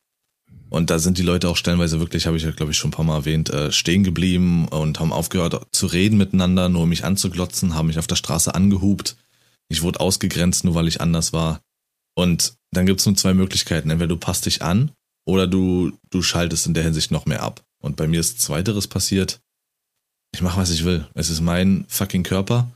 [0.69, 2.93] Und da sind die Leute auch stellenweise wirklich, habe ich ja, glaube ich, schon ein
[2.93, 7.73] paar Mal erwähnt, äh, stehen geblieben und haben aufgehört zu reden miteinander, nur mich anzuglotzen,
[7.73, 9.15] haben mich auf der Straße angehupt.
[9.69, 11.61] Ich wurde ausgegrenzt, nur weil ich anders war.
[12.15, 13.89] Und dann gibt's nur zwei Möglichkeiten.
[13.89, 14.91] Entweder du passt dich an
[15.25, 17.63] oder du, du schaltest in der Hinsicht noch mehr ab.
[17.81, 19.39] Und bei mir ist Zweiteres passiert.
[20.33, 21.07] Ich mache, was ich will.
[21.15, 22.71] Es ist mein fucking Körper.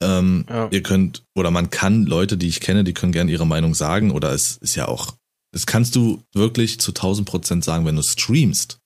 [0.00, 0.68] Ähm, ja.
[0.70, 4.12] Ihr könnt, oder man kann Leute, die ich kenne, die können gerne ihre Meinung sagen,
[4.12, 5.18] oder es ist ja auch
[5.52, 8.80] das kannst du wirklich zu 1000 Prozent sagen, wenn du streamst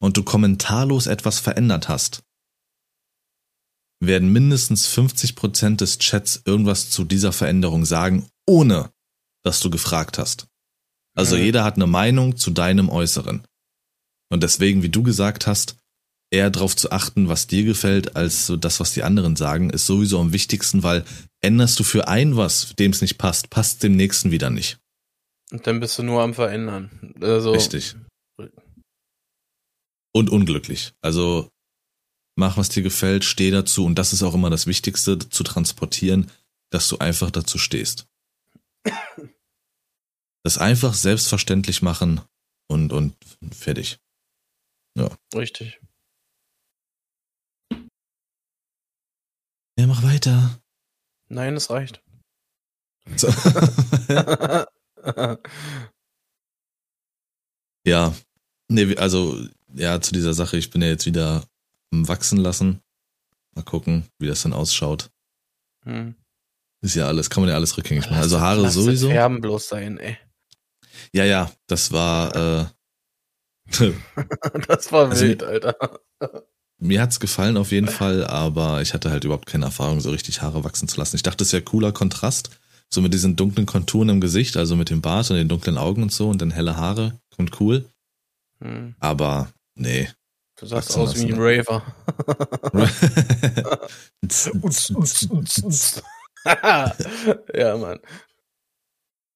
[0.00, 2.22] und du kommentarlos etwas verändert hast,
[4.02, 8.90] werden mindestens 50 Prozent des Chats irgendwas zu dieser Veränderung sagen, ohne
[9.44, 10.46] dass du gefragt hast.
[11.14, 11.42] Also mhm.
[11.42, 13.46] jeder hat eine Meinung zu deinem Äußeren.
[14.32, 15.76] Und deswegen, wie du gesagt hast,
[16.30, 19.86] eher darauf zu achten, was dir gefällt, als so das, was die anderen sagen, ist
[19.86, 21.04] sowieso am wichtigsten, weil
[21.40, 24.78] änderst du für ein was, dem es nicht passt, passt dem nächsten wieder nicht.
[25.50, 27.14] Und dann bist du nur am Verändern.
[27.20, 27.96] Also, Richtig.
[30.12, 30.92] Und unglücklich.
[31.02, 31.50] Also
[32.36, 33.84] mach, was dir gefällt, steh dazu.
[33.84, 36.30] Und das ist auch immer das Wichtigste, zu transportieren,
[36.70, 38.06] dass du einfach dazu stehst.
[40.42, 42.22] Das einfach selbstverständlich machen
[42.66, 43.14] und, und
[43.52, 43.98] fertig.
[44.96, 45.10] Ja.
[45.34, 45.78] Richtig.
[49.80, 50.60] Ja, mach weiter.
[51.30, 52.02] Nein, es reicht.
[53.16, 53.28] So.
[57.86, 58.14] ja,
[58.68, 61.46] nee, also ja, zu dieser Sache, ich bin ja jetzt wieder
[61.94, 62.82] am Wachsen lassen.
[63.54, 65.10] Mal gucken, wie das dann ausschaut.
[65.84, 66.14] Hm.
[66.82, 68.20] Ist ja alles, kann man ja alles rückgängig machen.
[68.20, 69.08] Also Haare lass sowieso.
[69.08, 70.18] Färben bloß sein, ey.
[71.14, 72.36] Ja, ja, das war.
[72.36, 72.66] Äh,
[74.68, 76.02] das war also, wild, Alter.
[76.82, 80.40] Mir hat's gefallen auf jeden Fall, aber ich hatte halt überhaupt keine Erfahrung, so richtig
[80.40, 81.14] Haare wachsen zu lassen.
[81.14, 82.50] Ich dachte, es wäre cooler Kontrast,
[82.88, 86.02] so mit diesen dunklen Konturen im Gesicht, also mit dem Bart und den dunklen Augen
[86.02, 87.20] und so und dann helle Haare.
[87.36, 87.84] Kommt cool.
[88.62, 88.94] Hm.
[88.98, 90.08] Aber nee.
[90.58, 91.82] Du sahst aus wie ein Raver.
[97.54, 97.98] ja, Mann.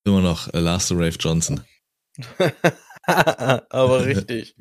[0.05, 1.61] Immer noch äh, Last Rave Johnson.
[3.07, 4.57] Aber richtig.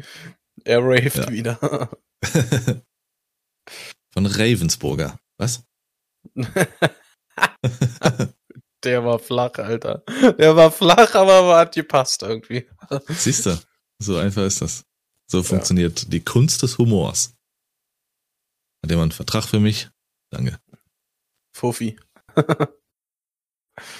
[0.66, 1.32] Er raved ja.
[1.32, 1.90] wieder.
[4.14, 5.20] Von Ravensburger.
[5.38, 5.64] Was?
[8.84, 10.04] Der war flach, Alter.
[10.38, 12.68] Der war flach, aber hat gepasst irgendwie.
[13.10, 13.58] Siehst du,
[14.00, 14.86] so einfach ist das.
[15.30, 17.34] So funktioniert die Kunst des Humors.
[18.84, 19.90] Hat jemand einen Vertrag für mich?
[20.32, 20.60] Danke.
[21.56, 21.98] Fuffi.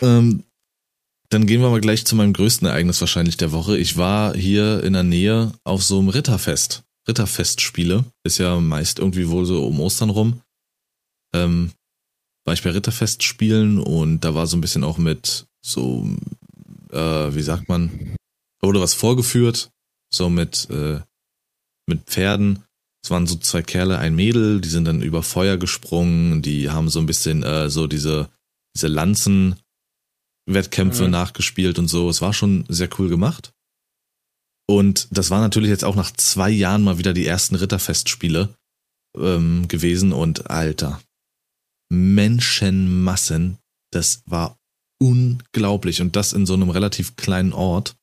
[0.02, 0.44] ähm,
[1.30, 3.78] dann gehen wir mal gleich zu meinem größten Ereignis wahrscheinlich der Woche.
[3.78, 6.84] Ich war hier in der Nähe auf so einem Ritterfest.
[7.08, 8.06] Ritterfestspiele.
[8.24, 10.42] Ist ja meist irgendwie wohl so um Ostern rum.
[11.34, 11.72] Ähm,
[12.46, 16.06] war ich bei Ritterfestspielen und da war so ein bisschen auch mit so,
[16.92, 18.18] äh, wie sagt man,
[18.62, 19.72] wurde was vorgeführt,
[20.14, 21.00] so mit, äh,
[21.88, 22.66] mit Pferden.
[23.04, 26.88] Es waren so zwei Kerle, ein Mädel, die sind dann über Feuer gesprungen, die haben
[26.90, 28.30] so ein bisschen äh, so diese,
[28.76, 31.12] diese Lanzen-Wettkämpfe mhm.
[31.12, 32.10] nachgespielt und so.
[32.10, 33.53] Es war schon sehr cool gemacht.
[34.68, 38.56] Und das war natürlich jetzt auch nach zwei Jahren mal wieder die ersten Ritterfestspiele
[39.18, 40.14] ähm, gewesen.
[40.14, 41.02] Und Alter,
[41.90, 43.58] Menschenmassen,
[43.92, 44.58] das war
[45.00, 46.02] unglaublich.
[46.02, 47.96] Und das in so einem relativ kleinen Ort.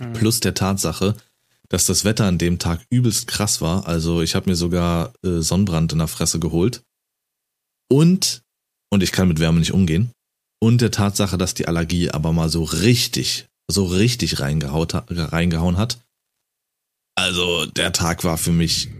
[0.00, 0.12] Mhm.
[0.12, 1.16] Plus der Tatsache,
[1.68, 3.86] dass das Wetter an dem Tag übelst krass war.
[3.86, 6.82] Also ich habe mir sogar äh, Sonnenbrand in der Fresse geholt.
[7.90, 8.42] Und,
[8.90, 10.12] und ich kann mit Wärme nicht umgehen.
[10.60, 16.04] Und der Tatsache, dass die Allergie aber mal so richtig, so richtig reingehauen hat.
[17.16, 18.90] Also der Tag war für mich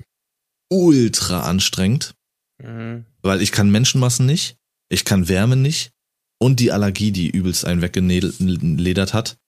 [0.70, 2.14] ultra anstrengend.
[2.62, 3.05] Mhm.
[3.22, 4.57] Weil ich kann Menschenmassen nicht,
[4.88, 5.92] ich kann Wärme nicht
[6.38, 9.38] und die Allergie, die übelst einen weggeledert hat.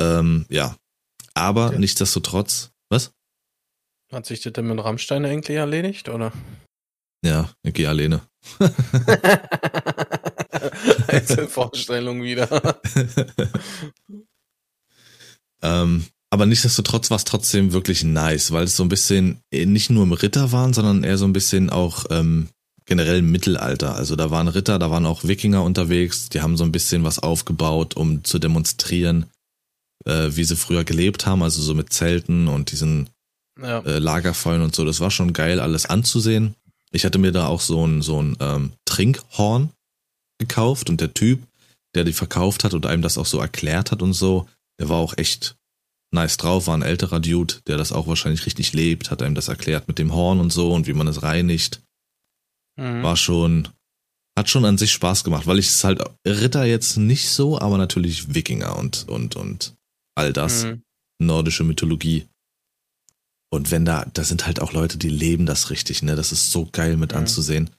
[0.00, 0.76] Ähm, ja,
[1.34, 1.78] aber ja.
[1.78, 3.12] nichtsdestotrotz, was?
[4.12, 6.32] Hat sich das denn mit Rammstein eigentlich erledigt, oder?
[7.24, 8.20] Ja, ich gehe alleine.
[11.08, 12.80] Einzelvorstellung wieder.
[15.64, 19.90] Ähm, aber nichtsdestotrotz war es trotzdem wirklich nice, weil es so ein bisschen äh, nicht
[19.90, 22.48] nur im Ritter waren, sondern eher so ein bisschen auch ähm,
[22.86, 23.94] generell im Mittelalter.
[23.94, 27.18] Also da waren Ritter, da waren auch Wikinger unterwegs, die haben so ein bisschen was
[27.18, 29.26] aufgebaut, um zu demonstrieren,
[30.06, 33.10] äh, wie sie früher gelebt haben, also so mit Zelten und diesen
[33.60, 33.78] ja.
[33.80, 34.84] äh, Lagerfeuern und so.
[34.84, 36.54] Das war schon geil, alles anzusehen.
[36.90, 39.70] Ich hatte mir da auch so ein, so ein ähm, Trinkhorn
[40.38, 41.42] gekauft und der Typ,
[41.94, 44.48] der die verkauft hat und einem das auch so erklärt hat und so,
[44.78, 45.56] der war auch echt
[46.12, 49.48] nice drauf, war ein älterer Dude, der das auch wahrscheinlich richtig lebt, hat einem das
[49.48, 51.82] erklärt mit dem Horn und so und wie man es reinigt.
[52.76, 53.02] Mhm.
[53.02, 53.68] War schon,
[54.38, 57.78] hat schon an sich Spaß gemacht, weil ich es halt Ritter jetzt nicht so, aber
[57.78, 59.74] natürlich Wikinger und, und, und
[60.14, 60.64] all das.
[60.64, 60.82] Mhm.
[61.20, 62.26] Nordische Mythologie.
[63.50, 66.16] Und wenn da, da sind halt auch Leute, die leben das richtig, ne?
[66.16, 67.18] Das ist so geil mit mhm.
[67.18, 67.70] anzusehen.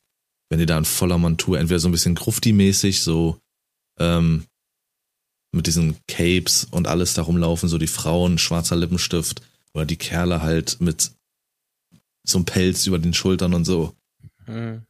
[0.49, 3.39] Wenn die da in voller Montur, entweder so ein bisschen Grufti-mäßig, so,
[3.99, 4.45] ähm,
[5.55, 9.41] mit diesen Capes und alles da rumlaufen, so die Frauen, schwarzer Lippenstift,
[9.73, 11.11] oder die Kerle halt mit
[12.25, 13.95] so einem Pelz über den Schultern und so.
[14.47, 14.85] Mhm.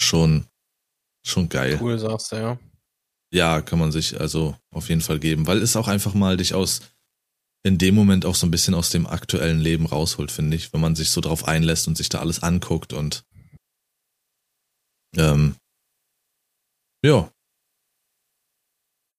[0.00, 0.46] Schon,
[1.26, 1.78] schon geil.
[1.80, 2.58] Cool, sagst du, ja.
[3.32, 6.54] Ja, kann man sich also auf jeden Fall geben, weil es auch einfach mal dich
[6.54, 6.82] aus,
[7.64, 10.80] in dem Moment auch so ein bisschen aus dem aktuellen Leben rausholt, finde ich, wenn
[10.80, 13.24] man sich so drauf einlässt und sich da alles anguckt und,
[15.16, 15.56] ähm,
[17.04, 17.33] ja.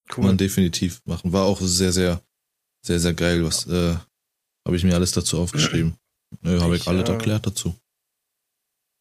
[0.09, 0.15] Cool.
[0.15, 1.33] Kann man definitiv machen.
[1.33, 2.21] War auch sehr, sehr,
[2.81, 3.43] sehr, sehr geil.
[3.43, 3.95] Was, äh,
[4.65, 5.97] habe ich mir alles dazu aufgeschrieben.
[6.41, 7.75] Nö, habe ich, ich alles äh, erklärt dazu.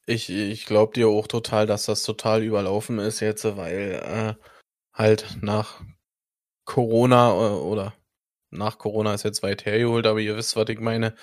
[0.06, 4.44] Ich, ich glaube dir auch total, dass das total überlaufen ist jetzt, weil äh,
[4.92, 5.82] halt nach
[6.64, 7.94] Corona äh, oder
[8.50, 11.14] nach Corona ist jetzt weit hergeholt, aber ihr wisst, was ich meine.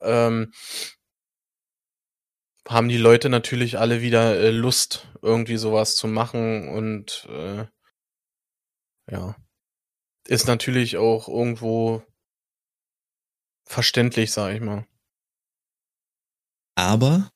[0.00, 0.52] Ähm,
[2.68, 7.66] haben die Leute natürlich alle wieder äh, Lust, irgendwie sowas zu machen und äh,
[9.10, 9.36] ja,
[10.26, 12.02] ist natürlich auch irgendwo
[13.64, 14.86] verständlich, sag ich mal.
[16.76, 17.30] Aber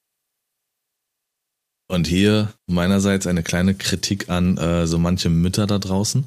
[1.89, 6.25] und hier meinerseits eine kleine Kritik an äh, so manche Mütter da draußen.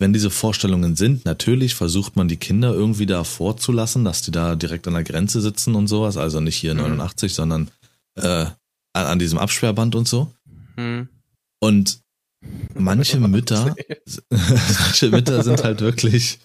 [0.00, 4.56] Wenn diese Vorstellungen sind, natürlich versucht man die Kinder irgendwie da vorzulassen, dass die da
[4.56, 6.16] direkt an der Grenze sitzen und sowas.
[6.16, 6.80] Also nicht hier mhm.
[6.80, 7.70] 89, sondern
[8.16, 8.46] äh,
[8.92, 10.32] an, diesem Absperrband und so.
[10.76, 11.08] Mhm.
[11.60, 12.00] Und
[12.74, 13.74] manche Mütter,
[14.30, 16.38] manche Mütter sind halt wirklich.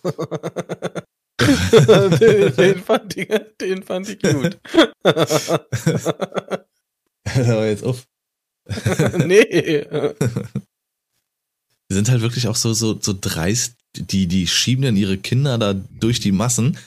[2.19, 3.27] den, den, fand ich,
[3.59, 4.59] den fand ich gut.
[7.23, 8.07] Aber jetzt auf.
[9.25, 9.85] nee.
[11.91, 15.57] Die sind halt wirklich auch so, so, so dreist, die, die schieben dann ihre Kinder
[15.57, 16.77] da durch die Massen,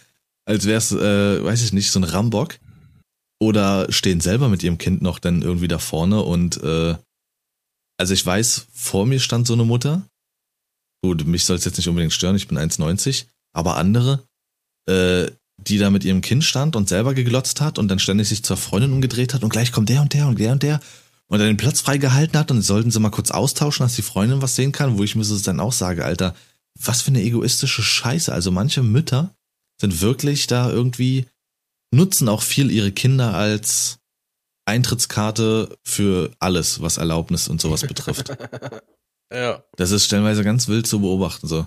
[0.44, 2.58] als wäre es, äh, weiß ich nicht, so ein Rambock.
[3.40, 6.94] Oder stehen selber mit ihrem Kind noch dann irgendwie da vorne und äh,
[8.02, 10.02] also ich weiß, vor mir stand so eine Mutter.
[11.04, 14.26] Gut, mich soll es jetzt nicht unbedingt stören, ich bin 1,90, aber andere,
[14.88, 18.42] äh, die da mit ihrem Kind stand und selber geglotzt hat und dann ständig sich
[18.42, 20.80] zur Freundin umgedreht hat und gleich kommt der und der und der und der
[21.28, 24.42] und er den Platz freigehalten hat und sollten sie mal kurz austauschen, dass die Freundin
[24.42, 26.34] was sehen kann, wo ich mir so dann auch sage, Alter,
[26.80, 28.32] was für eine egoistische Scheiße.
[28.32, 29.32] Also manche Mütter
[29.80, 31.26] sind wirklich da irgendwie,
[31.94, 34.00] nutzen auch viel ihre Kinder als
[34.64, 38.30] Eintrittskarte für alles, was Erlaubnis und sowas betrifft.
[39.32, 39.64] ja.
[39.76, 41.66] Das ist stellenweise ganz wild zu beobachten, so.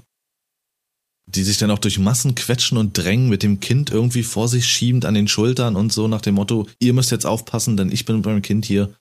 [1.27, 4.67] Die sich dann auch durch Massen quetschen und drängen mit dem Kind irgendwie vor sich
[4.67, 8.05] schiebend an den Schultern und so nach dem Motto, ihr müsst jetzt aufpassen, denn ich
[8.05, 8.93] bin beim Kind hier.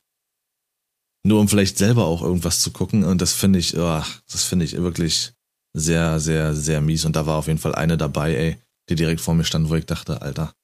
[1.27, 3.05] Nur um vielleicht selber auch irgendwas zu gucken.
[3.05, 5.33] Und das finde ich, oh, das finde ich wirklich
[5.75, 7.05] sehr, sehr, sehr mies.
[7.05, 8.57] Und da war auf jeden Fall eine dabei, ey,
[8.89, 10.55] die direkt vor mir stand, wo ich dachte, Alter,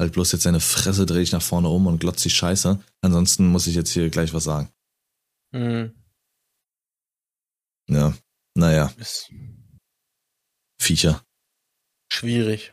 [0.00, 2.82] halt bloß jetzt seine Fresse drehe ich nach vorne um und glotz die Scheiße.
[3.02, 4.70] Ansonsten muss ich jetzt hier gleich was sagen.
[5.52, 5.94] Mhm.
[7.88, 8.14] Ja,
[8.56, 8.92] naja.
[8.98, 9.30] Ist
[10.80, 11.22] Viecher.
[12.12, 12.72] schwierig.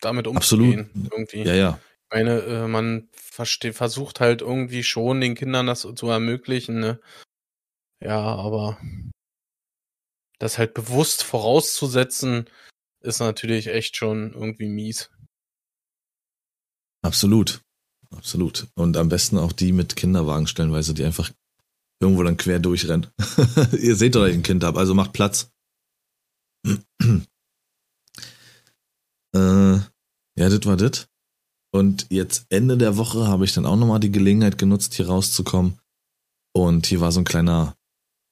[0.00, 0.86] Damit umzugehen.
[0.86, 1.12] Absolut.
[1.12, 1.42] Irgendwie.
[1.42, 1.80] Ja, ja.
[1.84, 7.00] Ich meine, äh, man versucht halt irgendwie schon den Kindern das zu ermöglichen, ne?
[8.02, 8.78] Ja, aber
[10.38, 12.48] das halt bewusst vorauszusetzen,
[13.02, 15.10] ist natürlich echt schon irgendwie mies.
[17.02, 17.62] Absolut.
[18.10, 18.66] Absolut.
[18.74, 21.30] Und am besten auch die mit Kinderwagen stellenweise, die einfach
[22.00, 23.06] irgendwo dann quer durchrennen.
[23.80, 25.50] Ihr seht doch, dass ich ein Kind habe, also macht Platz.
[26.66, 27.20] äh,
[29.34, 29.86] ja,
[30.36, 31.08] das war das.
[31.72, 35.78] Und jetzt Ende der Woche habe ich dann auch nochmal die Gelegenheit genutzt, hier rauszukommen.
[36.52, 37.76] Und hier war so ein kleiner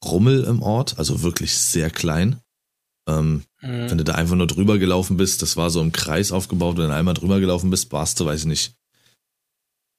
[0.04, 2.40] Rummel im Ort, also wirklich sehr klein.
[3.08, 3.90] Ähm, Mhm.
[3.90, 6.88] wenn du da einfach nur drüber gelaufen bist, das war so im Kreis aufgebaut, wenn
[6.88, 8.74] du einmal drüber gelaufen bist, warst du, weiß ich nicht,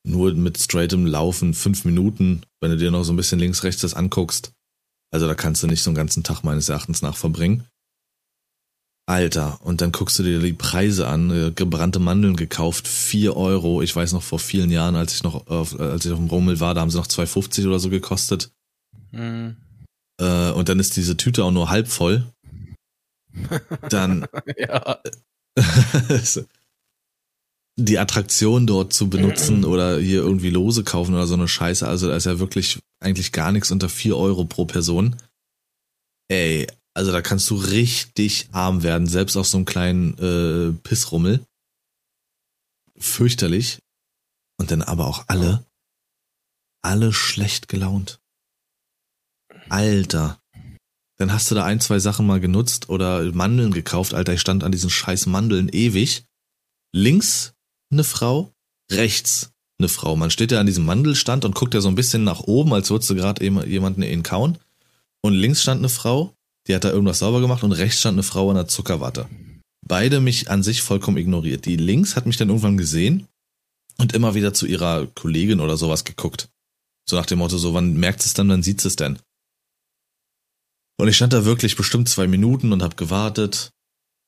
[0.07, 3.81] nur mit straightem Laufen fünf Minuten, wenn du dir noch so ein bisschen links, rechts
[3.81, 4.53] das anguckst.
[5.11, 7.65] Also da kannst du nicht so einen ganzen Tag meines Erachtens nach verbringen.
[9.07, 13.81] Alter, und dann guckst du dir die Preise an, äh, gebrannte Mandeln gekauft, vier Euro.
[13.81, 16.59] Ich weiß noch vor vielen Jahren, als ich noch auf, als ich auf dem Rummel
[16.59, 18.51] war, da haben sie noch 2,50 oder so gekostet.
[19.11, 19.57] Mhm.
[20.21, 22.31] Äh, und dann ist diese Tüte auch nur halb voll.
[23.89, 24.27] Dann
[24.57, 25.01] ja.
[27.79, 31.87] die Attraktion dort zu benutzen oder hier irgendwie Lose kaufen oder so eine Scheiße.
[31.87, 35.15] Also da ist ja wirklich eigentlich gar nichts unter 4 Euro pro Person.
[36.29, 41.45] Ey, also da kannst du richtig arm werden, selbst auf so einem kleinen äh, Pissrummel.
[42.97, 43.79] Fürchterlich.
[44.59, 45.65] Und dann aber auch alle,
[46.81, 48.19] alle schlecht gelaunt.
[49.69, 50.38] Alter.
[51.19, 54.13] Dann hast du da ein, zwei Sachen mal genutzt oder Mandeln gekauft.
[54.13, 56.23] Alter, ich stand an diesen scheiß Mandeln ewig.
[56.93, 57.53] Links
[57.91, 58.51] eine Frau,
[58.91, 60.15] rechts eine Frau.
[60.15, 62.89] Man steht ja an diesem Mandelstand und guckt ja so ein bisschen nach oben, als
[62.89, 64.57] würdest du gerade jemanden in kauen.
[65.21, 66.33] Und links stand eine Frau,
[66.67, 69.27] die hat da irgendwas sauber gemacht und rechts stand eine Frau an der Zuckerwatte.
[69.85, 71.65] Beide mich an sich vollkommen ignoriert.
[71.65, 73.27] Die links hat mich dann irgendwann gesehen
[73.97, 76.49] und immer wieder zu ihrer Kollegin oder sowas geguckt.
[77.09, 79.19] So nach dem Motto, so wann merkt es dann, wann sieht es denn?
[80.99, 83.71] Und ich stand da wirklich bestimmt zwei Minuten und hab gewartet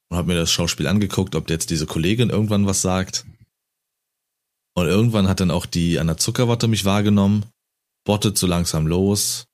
[0.10, 3.26] und hab mir das Schauspiel angeguckt, ob jetzt diese Kollegin irgendwann was sagt.
[4.78, 7.46] Und irgendwann hat dann auch die an der Zuckerwatte mich wahrgenommen,
[8.06, 9.48] bottet so langsam los,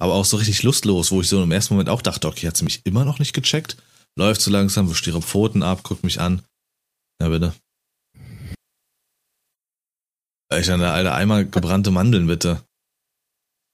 [0.00, 2.56] aber auch so richtig lustlos, wo ich so im ersten Moment auch dachte, okay, hat
[2.56, 3.76] sie mich immer noch nicht gecheckt?
[4.18, 6.42] Läuft so langsam, wischt ihre Pfoten ab, guckt mich an.
[7.20, 7.54] Ja, bitte.
[10.54, 12.64] Ich dann da, Alter, einmal gebrannte Mandeln, bitte.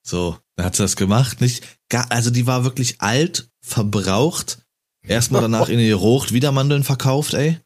[0.05, 1.65] So, dann hat sie das gemacht, nicht?
[2.09, 4.59] Also die war wirklich alt, verbraucht,
[5.07, 7.59] erstmal danach in ihr Rocht wieder Mandeln verkauft, ey.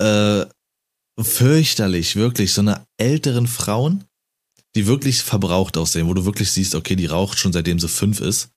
[0.00, 0.46] Äh,
[1.18, 2.52] fürchterlich, wirklich.
[2.52, 4.04] So eine älteren Frauen,
[4.74, 8.20] die wirklich verbraucht aussehen, wo du wirklich siehst, okay, die raucht schon seitdem sie fünf
[8.20, 8.50] ist.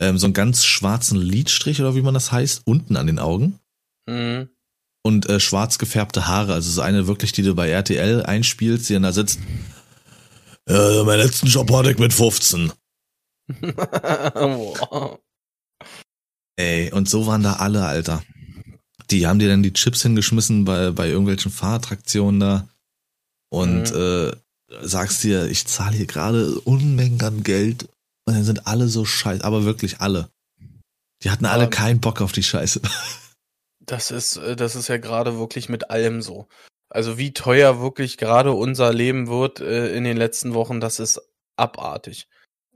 [0.00, 3.58] Ähm, so einen ganz schwarzen Lidstrich oder wie man das heißt, unten an den Augen.
[4.08, 4.48] Mhm.
[5.02, 8.94] Und äh, schwarz gefärbte Haare, also so eine wirklich, die du bei RTL einspielst, die
[8.94, 9.38] dann da sitzt.
[10.68, 12.72] Ja, meinen letzten Job hatte ich mit 15.
[13.60, 15.18] Boah.
[16.58, 18.22] Ey, und so waren da alle, Alter.
[19.10, 22.68] Die haben dir dann die Chips hingeschmissen bei, bei irgendwelchen Fahrattraktionen da.
[23.50, 23.96] Und Mhm.
[23.96, 24.32] äh,
[24.82, 27.84] sagst dir, ich zahle hier gerade Unmengen an Geld.
[28.26, 30.30] Und dann sind alle so scheiße, aber wirklich alle.
[31.22, 32.80] Die hatten alle Aber- keinen Bock auf die Scheiße.
[33.88, 36.48] Das ist, äh, das ist ja gerade wirklich mit allem so.
[36.90, 41.20] Also wie teuer wirklich gerade unser Leben wird äh, in den letzten Wochen, das ist
[41.56, 42.26] abartig.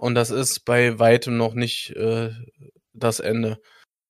[0.01, 2.31] Und das ist bei weitem noch nicht äh,
[2.95, 3.61] das Ende.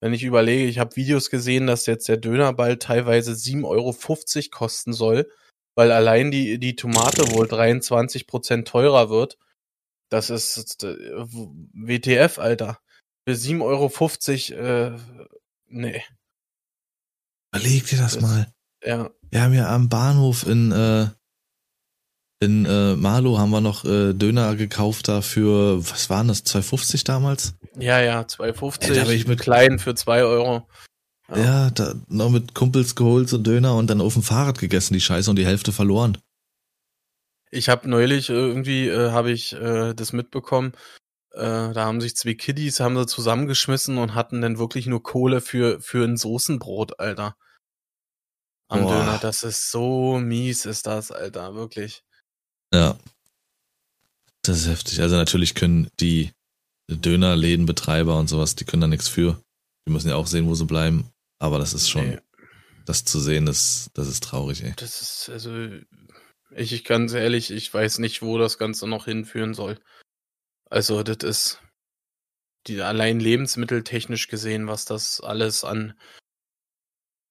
[0.00, 4.50] Wenn ich überlege, ich habe Videos gesehen, dass jetzt der Döner bald teilweise 7,50 Euro
[4.50, 5.28] kosten soll,
[5.74, 9.36] weil allein die, die Tomate wohl 23 Prozent teurer wird.
[10.10, 10.94] Das ist äh,
[11.74, 12.78] WTF, Alter.
[13.28, 14.98] Für 7,50 Euro, äh,
[15.66, 16.02] nee.
[17.52, 18.52] Überleg dir das Das- mal.
[18.82, 21.08] Ja, Wir haben ja am Bahnhof in, äh,
[22.42, 27.04] In äh, Marlow haben wir noch äh, Döner gekauft da für, was waren das, 2,50
[27.04, 27.54] damals?
[27.78, 28.82] Ja, ja, 2,50.
[28.82, 30.66] Ey, da ich mit- klein für 2 Euro.
[31.28, 31.36] Ja.
[31.36, 35.00] Ja, da noch mit Kumpels geholt, so Döner und dann auf dem Fahrrad gegessen, die
[35.02, 36.16] Scheiße, und die Hälfte verloren.
[37.50, 40.72] Ich habe neulich äh, irgendwie äh, habe ich äh, das mitbekommen.
[41.32, 45.40] Äh, da haben sich zwei Kiddies haben sie zusammengeschmissen und hatten dann wirklich nur Kohle
[45.40, 47.36] für für ein Soßenbrot, Alter.
[48.68, 48.92] Am Boah.
[48.98, 52.02] Döner, das ist so mies, ist das, Alter, wirklich.
[52.72, 52.98] Ja.
[54.42, 55.00] Das ist heftig.
[55.00, 56.32] Also natürlich können die
[56.90, 59.40] Dönerlädenbetreiber und sowas, die können da nichts für.
[59.86, 61.10] Die müssen ja auch sehen, wo sie bleiben.
[61.38, 62.18] Aber das ist schon, Nee,
[62.86, 64.74] das zu sehen, das, das ist traurig, ey.
[64.76, 65.54] das ist also
[66.56, 69.78] ich, ich ganz ehrlich, ich weiß nicht, wo das Ganze noch hinführen soll.
[70.68, 71.62] Also, das ist
[72.66, 75.98] die allein lebensmitteltechnisch gesehen, was das alles an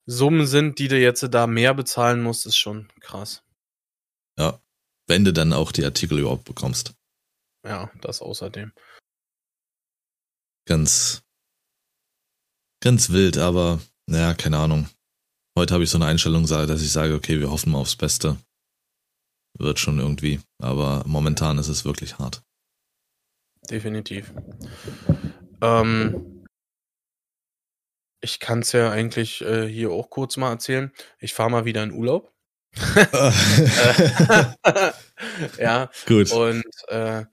[0.06, 3.44] Summen sind, die du jetzt da mehr bezahlen musst, ist schon krass.
[4.38, 4.60] Ja.
[5.10, 6.93] Wenn du dann auch die Artikel überhaupt bekommst.
[7.66, 8.72] Ja, das außerdem.
[10.68, 11.24] Ganz,
[12.80, 14.88] ganz wild, aber, naja, keine Ahnung.
[15.57, 18.38] Heute habe ich so eine Einstellung, dass ich sage, okay, wir hoffen mal aufs Beste.
[19.57, 20.41] Wird schon irgendwie.
[20.62, 22.43] Aber momentan ist es wirklich hart.
[23.68, 24.32] Definitiv.
[25.60, 26.45] Ähm,
[28.22, 30.93] ich kann es ja eigentlich äh, hier auch kurz mal erzählen.
[31.18, 32.32] Ich fahre mal wieder in Urlaub.
[32.76, 33.32] Äh,
[35.58, 36.32] ja, Gut.
[36.32, 37.26] und äh,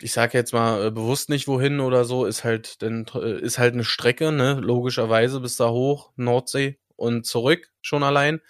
[0.00, 3.58] ich sage jetzt mal äh, bewusst nicht wohin oder so, ist halt denn äh, ist
[3.58, 4.54] halt eine Strecke, ne?
[4.54, 8.40] Logischerweise bis da hoch, Nordsee und zurück schon allein.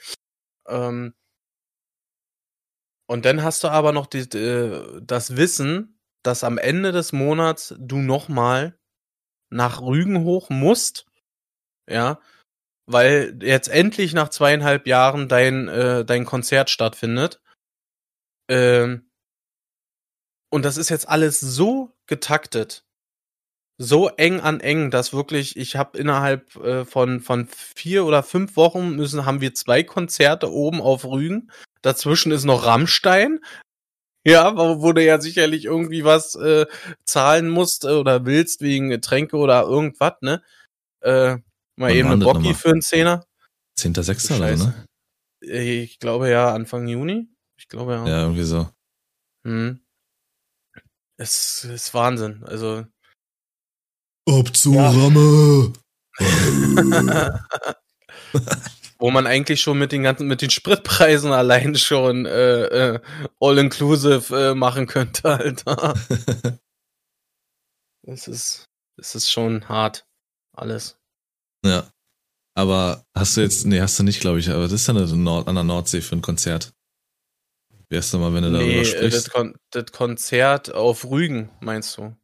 [0.68, 1.14] Ähm,
[3.06, 7.74] und dann hast du aber noch die, äh, das Wissen, dass am Ende des Monats
[7.78, 8.78] du nochmal
[9.50, 11.06] nach Rügen hoch musst,
[11.88, 12.20] ja,
[12.86, 17.40] weil jetzt endlich nach zweieinhalb Jahren dein, äh, dein Konzert stattfindet.
[18.48, 19.10] Ähm,
[20.50, 22.84] und das ist jetzt alles so getaktet,
[23.78, 28.56] so eng an eng, dass wirklich, ich habe innerhalb äh, von, von vier oder fünf
[28.56, 31.50] Wochen müssen, haben wir zwei Konzerte oben auf Rügen.
[31.82, 33.40] Dazwischen ist noch Rammstein.
[34.26, 36.66] Ja, wo, du ja sicherlich irgendwie was äh,
[37.04, 40.42] zahlen musst äh, oder willst wegen Getränke oder irgendwas, ne?
[41.00, 41.38] Äh,
[41.76, 43.24] mal Wann eben eine Bocki für einen Zehner.
[43.78, 43.98] 10.6.
[43.98, 44.64] oder so, Scheiße.
[44.68, 44.86] ne?
[45.42, 47.28] Äh, Ich glaube ja, Anfang Juni.
[47.58, 48.06] Ich glaube ja.
[48.06, 48.68] Ja, irgendwie so.
[49.46, 49.80] Hm.
[51.18, 52.44] Es ist Wahnsinn.
[52.44, 52.84] Also,
[54.26, 54.90] Ob zu Ja.
[54.90, 55.72] Ramme!
[58.98, 63.00] wo man eigentlich schon mit den ganzen, mit den Spritpreisen allein schon äh, äh,
[63.40, 65.94] all-inclusive äh, machen könnte, Alter.
[68.08, 68.66] Es ist,
[68.98, 70.06] es ist schon hart.
[70.56, 70.96] Alles.
[71.66, 71.90] Ja.
[72.54, 75.06] Aber hast du jetzt, nee, hast du nicht, glaube ich, aber das ist ja eine
[75.06, 76.72] Nord an der Nordsee für ein Konzert.
[77.88, 79.30] Wärst du mal, wenn du darüber Nee, das, sprichst?
[79.30, 82.16] Kon das Konzert auf Rügen, meinst du?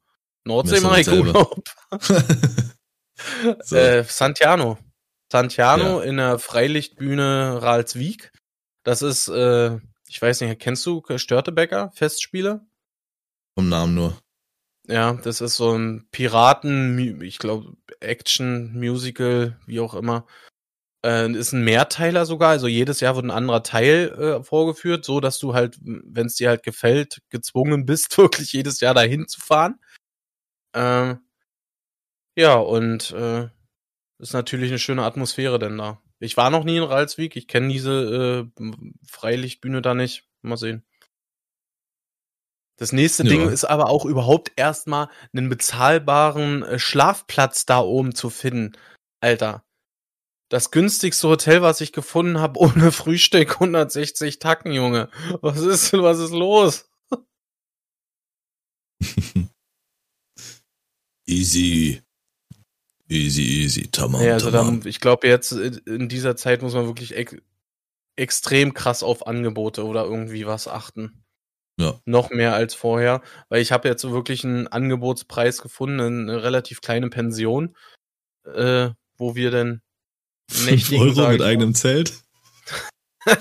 [0.44, 1.08] Nordsee mache ich.
[1.08, 1.62] Urlaub.
[3.62, 3.76] so.
[3.76, 4.78] Äh, Santiano.
[5.30, 8.32] Santiano in der Freilichtbühne Ralswiek.
[8.84, 9.78] Das ist, äh,
[10.08, 12.66] ich weiß nicht, kennst du Störtebecker, Festspiele?
[13.54, 14.21] Vom Namen nur.
[14.88, 20.26] Ja, das ist so ein Piraten, ich glaube, Action, Musical, wie auch immer.
[21.04, 24.10] Äh, ist ein Mehrteiler sogar, also jedes Jahr wird ein anderer Teil
[24.40, 28.80] äh, vorgeführt, so dass du halt, wenn es dir halt gefällt, gezwungen bist, wirklich jedes
[28.80, 29.80] Jahr dahin zu fahren.
[30.74, 31.20] Ähm,
[32.36, 33.48] ja, und äh,
[34.18, 36.00] ist natürlich eine schöne Atmosphäre denn da.
[36.20, 38.62] Ich war noch nie in Ralswiek, ich kenne diese äh,
[39.10, 40.24] Freilichtbühne da nicht.
[40.42, 40.84] Mal sehen.
[42.82, 43.28] Das nächste Ja.
[43.28, 48.72] Ding ist aber auch überhaupt erstmal einen bezahlbaren äh, Schlafplatz da oben zu finden.
[49.20, 49.62] Alter.
[50.48, 55.10] Das günstigste Hotel, was ich gefunden habe, ohne Frühstück, 160 Tacken, Junge.
[55.42, 56.90] Was ist, was ist los?
[61.24, 62.02] easy.
[63.08, 63.88] Easy, easy.
[63.92, 64.80] Tamam, Ja, also tamam.
[64.80, 67.36] da, ich glaube jetzt äh, in dieser Zeit muss man wirklich ex
[68.16, 71.22] extrem krass auf Angebote oder irgendwie was achten.
[71.78, 71.98] Ja.
[72.04, 77.08] Noch mehr als vorher, weil ich habe jetzt wirklich einen Angebotspreis gefunden, eine relativ kleine
[77.08, 77.74] Pension,
[78.44, 79.80] äh, wo wir denn
[80.50, 82.22] 5 nächtigen, Euro mit eigenem Zelt?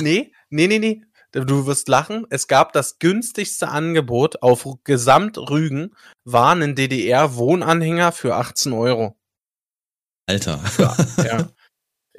[0.00, 1.02] Nee, nee, nee, nee.
[1.32, 2.26] Du wirst lachen.
[2.30, 5.94] Es gab das günstigste Angebot auf Gesamtrügen,
[6.24, 9.16] war ein DDR-Wohnanhänger für 18 Euro.
[10.26, 10.60] Alter.
[10.78, 11.48] Ja.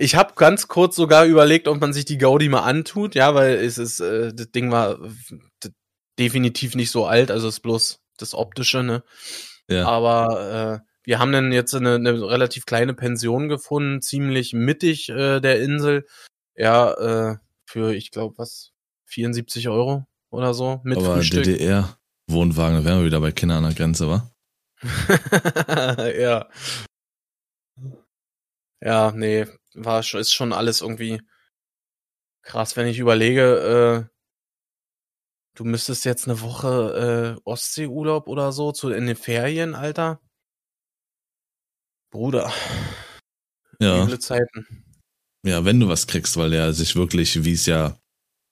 [0.01, 3.53] Ich habe ganz kurz sogar überlegt, ob man sich die Gaudi mal antut, ja, weil
[3.55, 5.69] es ist, äh, das Ding war äh,
[6.17, 9.03] definitiv nicht so alt, also es ist bloß das Optische, ne?
[9.69, 9.85] ja.
[9.85, 15.39] Aber äh, wir haben dann jetzt eine, eine relativ kleine Pension gefunden, ziemlich mittig äh,
[15.39, 16.07] der Insel.
[16.55, 18.71] Ja, äh, für, ich glaube, was,
[19.05, 21.43] 74 Euro oder so mit Aber Frühstück.
[21.43, 24.31] DDR-Wohnwagen, da wären wir wieder bei Kindern an der Grenze, wa?
[26.19, 26.47] ja.
[28.83, 31.21] Ja, nee, war schon, ist schon alles irgendwie
[32.43, 34.15] krass, wenn ich überlege, äh,
[35.55, 40.21] du müsstest jetzt eine Woche äh, Ostseeurlaub oder so zu in den Ferien, Alter.
[42.11, 42.51] Bruder.
[43.79, 44.03] Ja.
[44.03, 44.85] Üble Zeiten.
[45.43, 47.97] Ja, wenn du was kriegst, weil der sich wirklich, wie es ja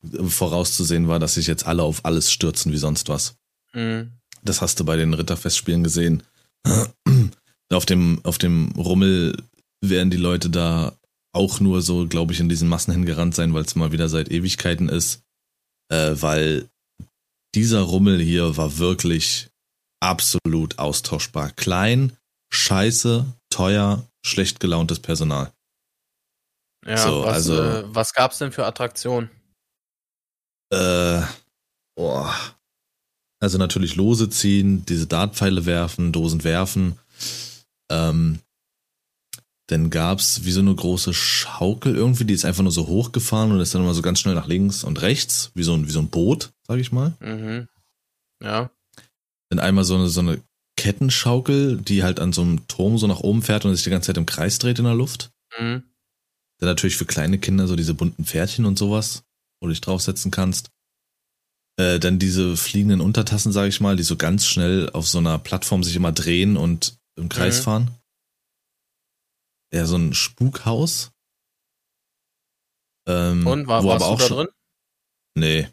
[0.02, 3.38] vorauszusehen war, dass sich jetzt alle auf alles stürzen wie sonst was.
[3.74, 4.20] Mhm.
[4.44, 6.24] Das hast du bei den Ritterfestspielen gesehen.
[7.72, 9.44] auf dem, auf dem Rummel
[9.82, 10.99] werden die Leute da
[11.32, 14.30] auch nur so, glaube ich, in diesen Massen hingerannt sein, weil es mal wieder seit
[14.32, 15.22] Ewigkeiten ist.
[15.92, 16.70] Äh, weil
[17.56, 19.50] dieser Rummel hier war wirklich
[20.02, 21.52] absolut austauschbar.
[21.52, 22.18] Klein,
[22.52, 25.52] scheiße, teuer, schlecht gelauntes Personal.
[26.86, 29.30] Ja, So, was, also- äh, was gab's denn für Attraktionen?
[30.72, 31.22] Äh,
[31.96, 32.34] boah.
[33.42, 37.00] Also natürlich Lose ziehen, diese Dartpfeile werfen, Dosen werfen.
[37.92, 38.40] Ähm,
[39.70, 43.60] dann gab's wie so eine große Schaukel irgendwie, die ist einfach nur so hochgefahren und
[43.60, 46.00] ist dann immer so ganz schnell nach links und rechts, wie so ein, wie so
[46.00, 47.14] ein Boot, sag ich mal.
[47.20, 47.68] Mhm.
[48.44, 48.72] Ja.
[49.50, 50.42] Dann einmal so eine, so eine
[50.76, 54.08] Kettenschaukel, die halt an so einem Turm so nach oben fährt und sich die ganze
[54.08, 55.30] Zeit im Kreis dreht in der Luft.
[55.60, 55.84] Mhm.
[56.60, 59.24] Dann natürlich für kleine Kinder so diese bunten Pferdchen und sowas,
[59.62, 60.72] wo du dich draufsetzen kannst.
[61.78, 65.38] Äh, dann diese fliegenden Untertassen, sage ich mal, die so ganz schnell auf so einer
[65.38, 67.64] Plattform sich immer drehen und im Kreis Mhm.
[67.64, 67.92] fahren.
[69.74, 71.12] Ja, so ein Spukhaus.
[73.08, 74.48] Ähm, Und war, wo warst aber auch da schon, drin?
[75.36, 75.68] Nee.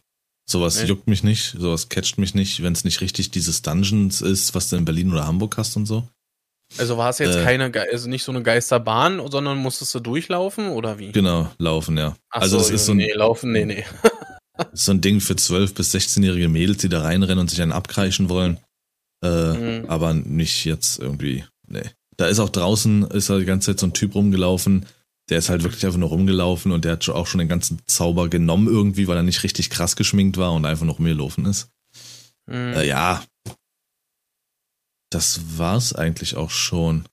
[0.49, 0.87] Sowas Nee?
[0.89, 4.69] juckt mich nicht, sowas catcht mich nicht, wenn es nicht richtig dieses Dungeons ist, was
[4.69, 6.09] du in Berlin oder Hamburg hast und so.
[6.79, 7.45] Also war es jetzt Äh.
[7.45, 11.11] keine, also nicht so eine Geisterbahn, sondern musstest du durchlaufen oder wie?
[11.13, 12.17] Genau, laufen, ja.
[12.31, 13.85] Ach also so, das ist so ein, nee, laufen, nee, nee.
[14.73, 18.29] so ein Ding für 12- bis 16-jährige Mädels, die da reinrennen und sich einen abkreischen
[18.29, 18.59] wollen.
[19.25, 19.87] Äh, Mhm.
[19.89, 21.91] Aber nicht jetzt irgendwie, nee.
[22.17, 24.87] Da ist auch draußen, ist da die ganze Zeit so ein Typ rumgelaufen,
[25.29, 28.29] der ist halt wirklich einfach nur rumgelaufen und der hat auch schon den ganzen Zauber
[28.29, 31.69] genommen irgendwie, weil er nicht richtig krass geschminkt war und einfach nur rumgelaufen ist.
[32.47, 32.75] Mhm.
[32.75, 33.25] Äh, ja.
[35.11, 37.07] Das war's eigentlich auch schon.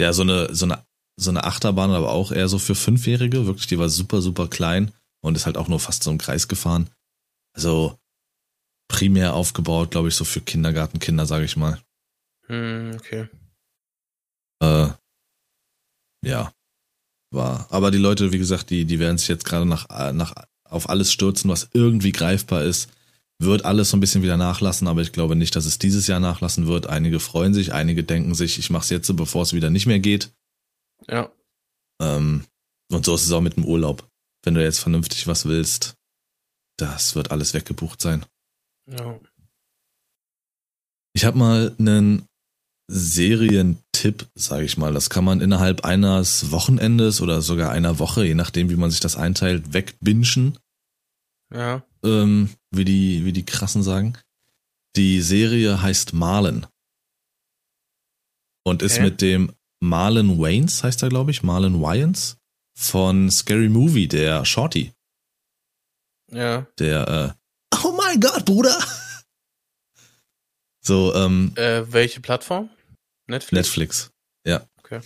[0.00, 0.84] Ja, so eine, so eine,
[1.16, 3.46] so eine Achterbahn, aber auch eher so für Fünfjährige.
[3.46, 6.48] Wirklich, die war super, super klein und ist halt auch nur fast so im Kreis
[6.48, 6.90] gefahren.
[7.54, 7.98] Also
[8.88, 11.80] primär aufgebaut, glaube ich, so für Kindergartenkinder, sage ich mal.
[12.48, 13.28] Mhm, okay.
[14.60, 14.88] Äh,
[16.24, 16.52] ja,
[17.30, 17.66] war.
[17.70, 20.34] Aber die Leute, wie gesagt, die, die werden sich jetzt gerade nach, nach,
[20.64, 22.90] auf alles stürzen, was irgendwie greifbar ist.
[23.40, 26.18] Wird alles so ein bisschen wieder nachlassen, aber ich glaube nicht, dass es dieses Jahr
[26.18, 26.88] nachlassen wird.
[26.88, 30.00] Einige freuen sich, einige denken sich, ich mache es jetzt, bevor es wieder nicht mehr
[30.00, 30.32] geht.
[31.06, 31.30] Ja.
[32.02, 32.44] Ähm,
[32.90, 34.08] und so ist es auch mit dem Urlaub.
[34.42, 35.94] Wenn du jetzt vernünftig was willst,
[36.78, 38.24] das wird alles weggebucht sein.
[38.90, 39.20] Ja.
[41.12, 42.27] Ich habe mal einen
[42.90, 44.92] Serientipp, sage ich mal.
[44.94, 49.00] Das kann man innerhalb eines Wochenendes oder sogar einer Woche, je nachdem, wie man sich
[49.00, 50.58] das einteilt, wegbinschen,
[51.52, 51.82] Ja.
[52.02, 54.16] ähm, wie die, wie die Krassen sagen.
[54.96, 56.66] Die Serie heißt Marlon
[58.64, 59.02] und ist Okay.
[59.02, 62.38] mit dem Marlon Waynes, heißt er, glaube ich, Marlon Wayans
[62.76, 64.92] von Scary Movie, der Shorty,
[66.32, 66.66] Ja.
[66.78, 68.76] der äh, Oh mein Gott, Bruder!
[70.80, 72.70] So, ähm, Äh, welche Plattform?
[73.28, 73.52] Netflix?
[73.52, 74.10] Netflix.
[74.46, 74.66] Ja.
[74.78, 75.00] Okay.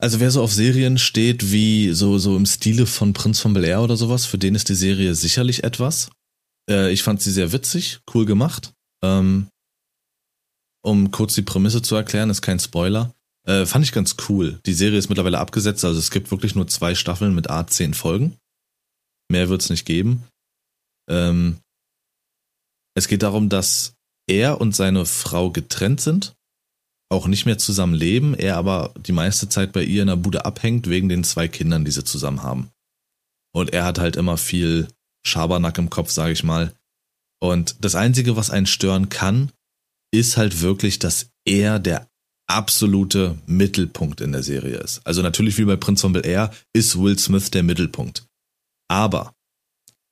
[0.00, 3.64] Also wer so auf Serien steht, wie so, so im Stile von Prinz von Bel
[3.64, 6.10] Air oder sowas, für den ist die Serie sicherlich etwas.
[6.70, 8.72] Äh, ich fand sie sehr witzig, cool gemacht.
[9.02, 9.48] Ähm,
[10.84, 13.12] um kurz die Prämisse zu erklären, ist kein Spoiler.
[13.44, 14.60] Äh, fand ich ganz cool.
[14.66, 17.94] Die Serie ist mittlerweile abgesetzt, also es gibt wirklich nur zwei Staffeln mit A 10
[17.94, 18.36] Folgen.
[19.28, 20.24] Mehr wird's nicht geben.
[21.10, 21.58] Ähm,
[22.94, 23.94] es geht darum, dass
[24.28, 26.34] er und seine Frau getrennt sind
[27.10, 30.44] auch nicht mehr zusammen leben, er aber die meiste Zeit bei ihr in der Bude
[30.44, 32.70] abhängt, wegen den zwei Kindern, die sie zusammen haben.
[33.54, 34.88] Und er hat halt immer viel
[35.26, 36.74] Schabernack im Kopf, sage ich mal.
[37.40, 39.52] Und das Einzige, was einen stören kann,
[40.12, 42.08] ist halt wirklich, dass er der
[42.48, 45.06] absolute Mittelpunkt in der Serie ist.
[45.06, 48.26] Also natürlich wie bei Prinz von Bel Air ist Will Smith der Mittelpunkt.
[48.90, 49.34] Aber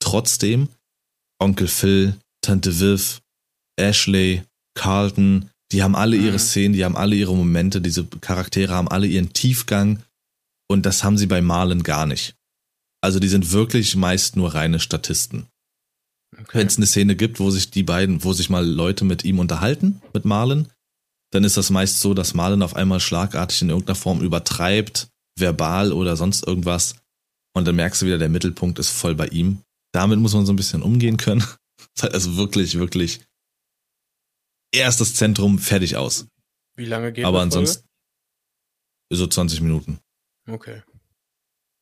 [0.00, 0.68] trotzdem
[1.38, 3.20] Onkel Phil, Tante Viv,
[3.78, 4.44] Ashley,
[4.74, 6.38] Carlton, die haben alle ihre Mhm.
[6.38, 10.02] Szenen, die haben alle ihre Momente, diese Charaktere haben alle ihren Tiefgang
[10.68, 12.34] und das haben sie bei Marlon gar nicht.
[13.02, 15.46] Also die sind wirklich meist nur reine Statisten.
[16.38, 16.58] Okay.
[16.58, 19.38] Wenn es eine Szene gibt, wo sich die beiden, wo sich mal Leute mit ihm
[19.38, 20.68] unterhalten, mit Marlon,
[21.32, 25.08] dann ist das meist so, dass Marlon auf einmal schlagartig in irgendeiner Form übertreibt,
[25.38, 26.96] verbal oder sonst irgendwas.
[27.54, 29.60] Und dann merkst du wieder, der Mittelpunkt ist voll bei ihm.
[29.92, 31.44] damit muss man so ein bisschen umgehen können.
[32.00, 33.20] Also wirklich, wirklich
[34.72, 36.26] erstes Zentrum fertig aus.
[36.76, 37.68] Wie lange geht Aber eine Folge?
[37.68, 37.88] ansonsten
[39.10, 40.00] so 20 Minuten.
[40.48, 40.82] Okay.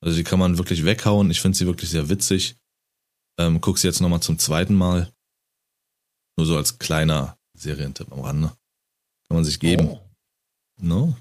[0.01, 1.31] Also die kann man wirklich weghauen.
[1.31, 2.57] Ich finde sie wirklich sehr witzig.
[3.39, 5.11] Ähm, guck sie jetzt nochmal zum zweiten Mal.
[6.37, 8.49] Nur so als kleiner Serientipp am Rande.
[9.29, 9.89] Kann man sich geben.
[9.89, 10.11] Oh.
[10.77, 11.17] No?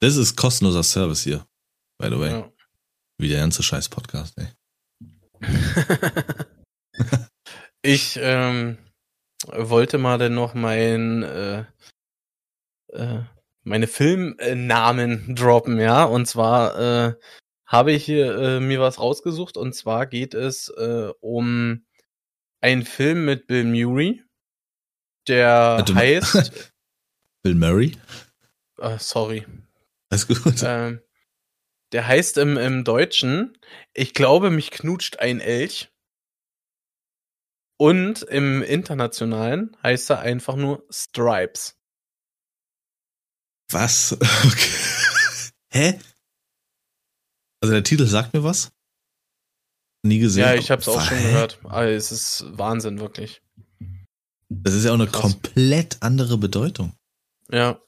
[0.00, 1.46] Das ist kostenloser Service hier.
[1.98, 2.30] By the way.
[2.30, 2.52] Ja.
[3.18, 4.48] Wie der ganze scheiß Podcast, ey.
[7.82, 8.78] ich ähm,
[9.52, 11.64] wollte mal dann noch mein äh,
[12.88, 13.22] äh,
[13.62, 16.04] meine Filmnamen droppen, ja.
[16.04, 17.14] Und zwar äh,
[17.66, 21.84] habe ich hier äh, mir was rausgesucht und zwar geht es äh, um
[22.60, 24.22] einen Film mit Bill Murray,
[25.28, 25.94] der mal.
[25.94, 26.72] heißt,
[27.42, 27.96] Bill Murray?
[28.78, 29.46] äh, sorry,
[30.10, 30.62] Alles gut.
[30.64, 31.00] ähm,
[31.92, 33.56] der heißt im, im Deutschen,
[33.92, 35.90] ich glaube, mich knutscht ein Elch.
[37.76, 41.76] Und im Internationalen heißt er einfach nur Stripes.
[43.70, 44.16] Was?
[44.46, 44.70] Okay.
[45.72, 46.00] Hä?
[47.60, 48.70] Also der Titel sagt mir was?
[50.04, 50.44] Nie gesehen.
[50.44, 51.32] Ja, ich hab's auch schon Hä?
[51.32, 51.58] gehört.
[51.64, 53.42] Aber es ist Wahnsinn, wirklich.
[54.48, 55.22] Das ist ja auch eine Krass.
[55.22, 56.94] komplett andere Bedeutung.
[57.50, 57.80] Ja.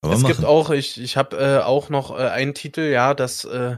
[0.00, 0.34] Aber es machen.
[0.34, 3.76] gibt auch, ich, ich habe äh, auch noch äh, einen Titel, ja, das, äh,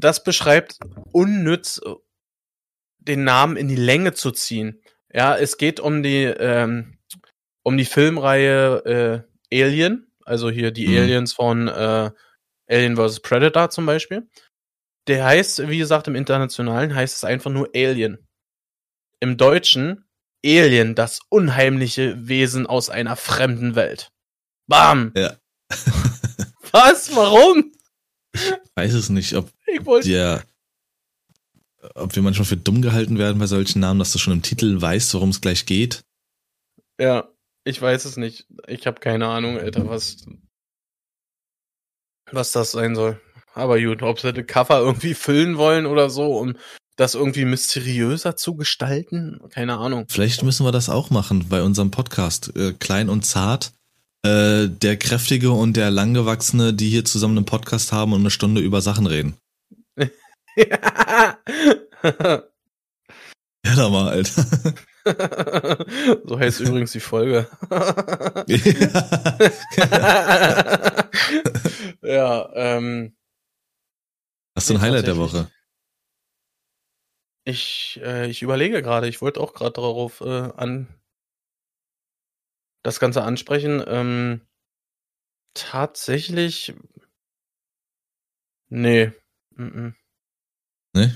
[0.00, 0.80] das beschreibt
[1.12, 1.80] unnütz
[3.08, 4.80] den Namen in die Länge zu ziehen.
[5.12, 6.98] Ja, es geht um die, ähm,
[7.64, 10.96] um die Filmreihe äh, Alien, also hier die Mhm.
[10.98, 12.10] Aliens von äh,
[12.70, 13.20] Alien vs.
[13.20, 14.28] Predator zum Beispiel.
[15.06, 18.18] Der heißt, wie gesagt, im Internationalen heißt es einfach nur Alien.
[19.20, 20.04] Im Deutschen
[20.44, 24.10] Alien, das unheimliche Wesen aus einer fremden Welt.
[24.68, 25.12] Bam!
[25.16, 25.36] Ja.
[26.72, 27.14] Was?
[27.16, 27.72] Warum?
[28.76, 30.06] weiß es nicht, ob Ich wollte.
[30.08, 30.42] dir,
[31.94, 34.80] ob wir manchmal für dumm gehalten werden bei solchen Namen, dass du schon im Titel
[34.80, 36.02] weißt, worum es gleich geht.
[37.00, 37.28] Ja,
[37.64, 38.46] ich weiß es nicht.
[38.66, 40.26] Ich habe keine Ahnung, Alter, was,
[42.30, 43.20] was das sein soll.
[43.54, 46.56] Aber gut, ob sie den Cover irgendwie füllen wollen oder so, um
[46.96, 50.06] das irgendwie mysteriöser zu gestalten, keine Ahnung.
[50.08, 52.54] Vielleicht müssen wir das auch machen bei unserem Podcast.
[52.56, 53.72] Äh, klein und zart.
[54.24, 58.60] Äh, der Kräftige und der Langgewachsene, die hier zusammen einen Podcast haben und eine Stunde
[58.60, 59.36] über Sachen reden.
[63.64, 64.44] Ja, da mal, Alter.
[66.24, 67.48] so heißt übrigens die Folge.
[72.02, 73.16] ja, ähm,
[74.56, 75.16] Hast du ein Highlight der.
[75.16, 75.50] Woche?
[77.44, 80.88] Ich, äh, ich überlege gerade, ich wollte auch gerade darauf äh, an
[82.82, 83.82] das Ganze ansprechen.
[83.86, 84.40] Ähm,
[85.54, 86.74] tatsächlich.
[88.68, 89.12] Nee.
[89.56, 89.94] Mm -mm.
[90.98, 91.14] Nee?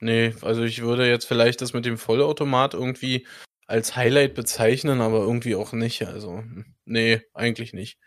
[0.00, 3.26] Nee, also ich würde jetzt vielleicht das mit dem Vollautomat irgendwie
[3.66, 6.02] als Highlight bezeichnen, aber irgendwie auch nicht.
[6.06, 6.42] Also,
[6.86, 7.98] nee, eigentlich nicht.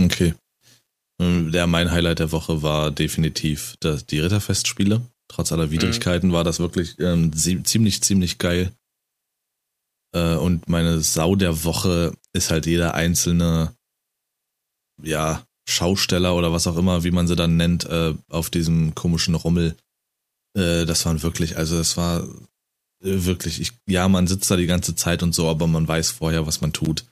[0.00, 0.34] Okay.
[1.20, 5.02] Ähm, Der mein Highlight der Woche war definitiv das, die Ritterfestspiele.
[5.28, 8.72] Trotz aller Widrigkeiten war das wirklich ähm, ziemlich, ziemlich geil.
[10.14, 13.76] Äh, und meine Sau der Woche ist halt jeder einzelne,
[15.02, 19.34] ja, Schausteller oder was auch immer, wie man sie dann nennt, äh, auf diesem komischen
[19.34, 19.76] Rummel.
[20.56, 24.66] Äh, das waren wirklich, also das war äh, wirklich, ich, ja, man sitzt da die
[24.66, 27.04] ganze Zeit und so, aber man weiß vorher, was man tut.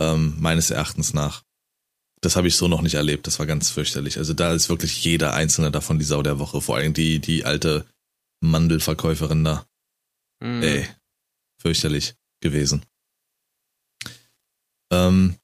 [0.00, 1.42] Ähm, meines Erachtens nach.
[2.20, 3.26] Das habe ich so noch nicht erlebt.
[3.26, 4.18] Das war ganz fürchterlich.
[4.18, 6.60] Also da ist wirklich jeder einzelne davon die Sau der Woche.
[6.60, 7.86] Vor allem die, die alte
[8.40, 9.66] Mandelverkäuferin da.
[10.42, 10.62] Hm.
[10.62, 10.86] Ey,
[11.60, 12.86] fürchterlich gewesen.
[14.92, 15.39] Ähm,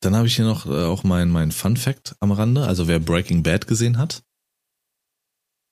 [0.00, 2.66] dann habe ich hier noch äh, auch mein, mein Fun Fact am Rande.
[2.66, 4.22] Also wer Breaking Bad gesehen hat,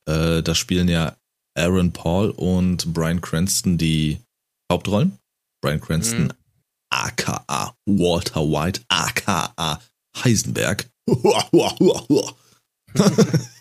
[0.08, 1.16] äh, da spielen ja
[1.56, 4.20] Aaron Paul und Brian Cranston die
[4.70, 5.18] Hauptrollen.
[5.62, 6.32] Brian Cranston Mhm.
[6.90, 9.80] aka Walter White, aka
[10.22, 10.90] Heisenberg.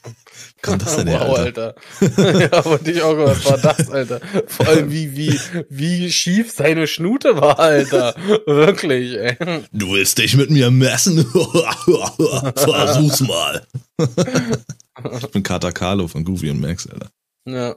[0.61, 1.75] Kommt das denn wow, Alter?
[1.99, 2.39] Alter.
[2.55, 4.19] ja, wollte ich auch, was war das, Alter?
[4.47, 5.39] Vor allem, wie, wie,
[5.69, 8.15] wie schief seine Schnute war, Alter.
[8.47, 9.63] Wirklich, ey.
[9.71, 11.23] Du willst dich mit mir messen?
[12.55, 13.67] Versuch's mal.
[13.99, 17.09] ich bin Kater Carlo von Goofy und Max, Alter.
[17.47, 17.75] Ja.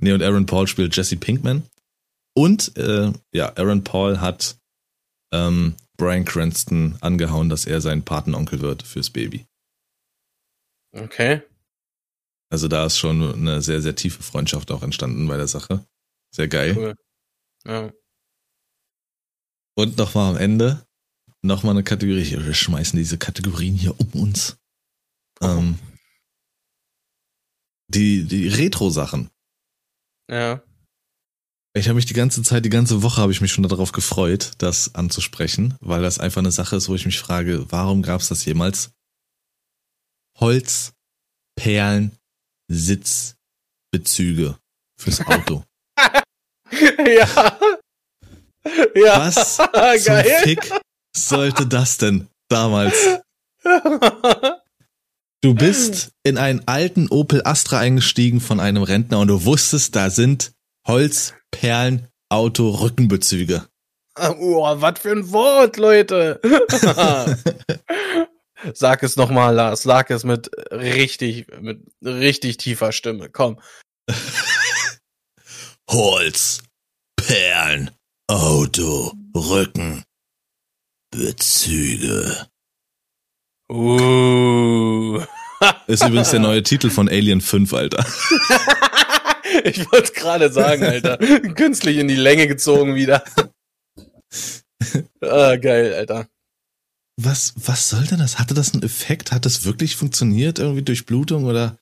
[0.00, 1.62] Nee, und Aaron Paul spielt Jesse Pinkman.
[2.34, 4.56] Und, äh, ja, Aaron Paul hat
[5.32, 9.46] ähm, Brian Cranston angehauen, dass er sein Patenonkel wird fürs Baby.
[10.92, 11.42] Okay.
[12.50, 15.86] Also da ist schon eine sehr, sehr tiefe Freundschaft auch entstanden bei der Sache.
[16.34, 16.74] Sehr geil.
[16.76, 16.94] Cool.
[17.66, 17.92] Ja.
[19.76, 20.86] Und nochmal am Ende,
[21.42, 22.30] nochmal eine Kategorie.
[22.30, 24.56] Wir schmeißen diese Kategorien hier um uns.
[25.40, 25.78] Ähm,
[27.88, 29.30] die, die Retro-Sachen.
[30.30, 30.62] Ja.
[31.74, 34.52] Ich habe mich die ganze Zeit, die ganze Woche habe ich mich schon darauf gefreut,
[34.58, 38.28] das anzusprechen, weil das einfach eine Sache ist, wo ich mich frage, warum gab es
[38.28, 38.90] das jemals?
[40.38, 40.94] Holz,
[41.56, 42.16] Perlen,
[42.68, 44.58] Sitzbezüge
[44.98, 45.64] fürs Auto.
[46.70, 47.58] ja.
[48.94, 49.18] Ja.
[49.20, 50.40] Was zum Geil.
[50.42, 50.70] Fick
[51.16, 52.94] sollte das denn damals?
[55.40, 60.10] Du bist in einen alten Opel Astra eingestiegen von einem Rentner und du wusstest, da
[60.10, 60.50] sind
[60.84, 63.64] Holz, Perlen, Auto, Rückenbezüge.
[64.18, 66.40] oh, was für ein Wort, Leute.
[68.74, 69.82] Sag es nochmal, Lars.
[69.82, 73.28] Sag es mit richtig, mit richtig tiefer Stimme.
[73.28, 73.60] Komm.
[75.90, 76.62] Holz,
[77.16, 77.90] Perlen,
[78.26, 80.04] Auto, Rücken,
[81.10, 82.48] Bezüge.
[83.70, 85.22] Uh.
[85.86, 88.06] Ist übrigens der neue Titel von Alien 5, Alter.
[89.64, 91.18] ich wollte gerade sagen, Alter.
[91.54, 93.24] Künstlich in die Länge gezogen wieder.
[95.20, 96.28] ah, geil, Alter.
[97.20, 98.38] Was, was soll denn das?
[98.38, 99.32] Hatte das einen Effekt?
[99.32, 100.60] Hat das wirklich funktioniert?
[100.60, 101.76] Irgendwie durch Blutung oder?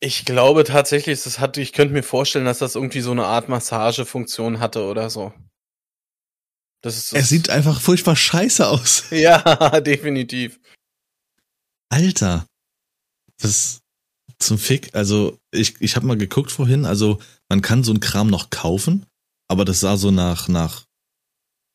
[0.00, 3.48] Ich glaube tatsächlich, das hat, ich könnte mir vorstellen, dass das irgendwie so eine Art
[3.48, 5.32] Massagefunktion hatte oder so.
[6.82, 9.04] Das ist, Er sieht einfach furchtbar scheiße aus.
[9.12, 10.58] ja, definitiv.
[11.88, 12.44] Alter.
[13.40, 13.82] Was
[14.40, 14.92] zum Fick?
[14.96, 19.06] Also, ich, ich habe mal geguckt vorhin, also man kann so einen Kram noch kaufen,
[19.46, 20.86] aber das sah so nach, nach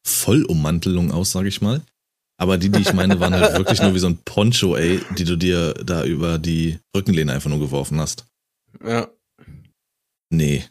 [0.05, 1.81] Vollummantelung aus, sag ich mal.
[2.39, 5.23] Aber die, die ich meine, waren halt wirklich nur wie so ein Poncho, ey, die
[5.23, 8.25] du dir da über die Rückenlehne einfach nur geworfen hast.
[8.83, 9.07] Ja.
[10.29, 10.63] Nee.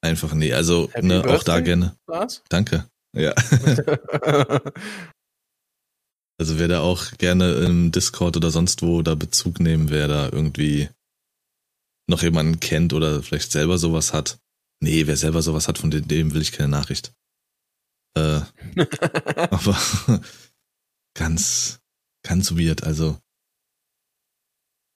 [0.00, 0.52] Einfach nee.
[0.52, 1.96] Also, Happy ne, auch da gerne.
[2.06, 2.42] Was?
[2.48, 2.86] Danke.
[3.14, 3.34] Ja.
[6.40, 10.28] Also wer da auch gerne im Discord oder sonst wo da Bezug nehmen, wer da
[10.28, 10.88] irgendwie
[12.10, 14.40] noch jemanden kennt oder vielleicht selber sowas hat.
[14.82, 17.12] Nee, wer selber sowas hat, von dem, dem will ich keine Nachricht.
[18.16, 18.40] Äh,
[19.36, 19.78] aber
[21.14, 21.80] ganz,
[22.26, 23.18] ganz weird, also.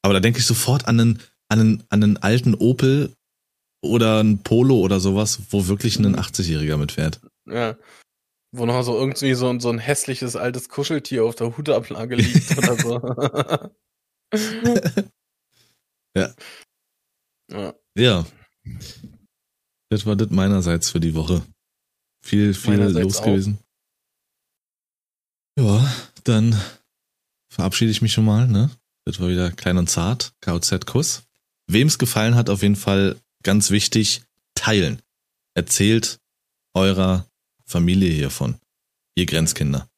[0.03, 3.15] Aber da denke ich sofort an einen, an einen, an einen alten Opel
[3.85, 7.21] oder ein Polo oder sowas, wo wirklich ein 80-Jähriger mitfährt.
[7.47, 7.77] ja.
[8.53, 12.57] Wo noch so irgendwie so, ein- so ein hässliches altes Kuscheltier auf der Hutablage liegt
[12.57, 13.01] oder so.
[16.17, 16.35] Ja.
[17.51, 17.75] Ja.
[17.99, 18.27] Ja.
[19.91, 21.43] Das war das meinerseits für die Woche.
[22.25, 23.59] Viel, viel los gewesen.
[25.59, 25.91] Ja,
[26.25, 26.61] dann
[27.49, 28.71] verabschiede ich mich schon mal, ne?
[29.05, 30.35] Das war wieder klein und zart.
[30.43, 31.23] KOZ-Kuss.
[31.69, 34.23] Wem es gefallen hat, auf jeden Fall ganz wichtig,
[34.55, 35.01] teilen.
[35.55, 36.21] Erzählt
[36.75, 37.27] eurer
[37.65, 38.61] Familie hiervon.
[39.15, 39.89] Ihr Grenzkinder.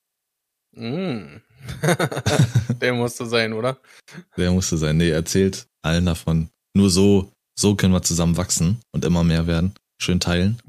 [0.76, 1.40] Mm.
[2.80, 3.80] Der musste sein, oder?
[4.36, 4.96] Der musste sein.
[4.96, 6.50] Nee, erzählt allen davon.
[6.74, 9.74] Nur so, so können wir zusammen wachsen und immer mehr werden.
[10.00, 10.62] Schön teilen.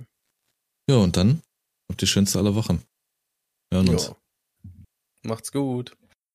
[0.89, 1.41] Ja, und dann
[1.89, 2.81] habt ihr schönste aller Wochen.
[3.71, 4.07] Hören uns.
[4.07, 4.15] Jo.
[5.23, 5.95] Macht's gut.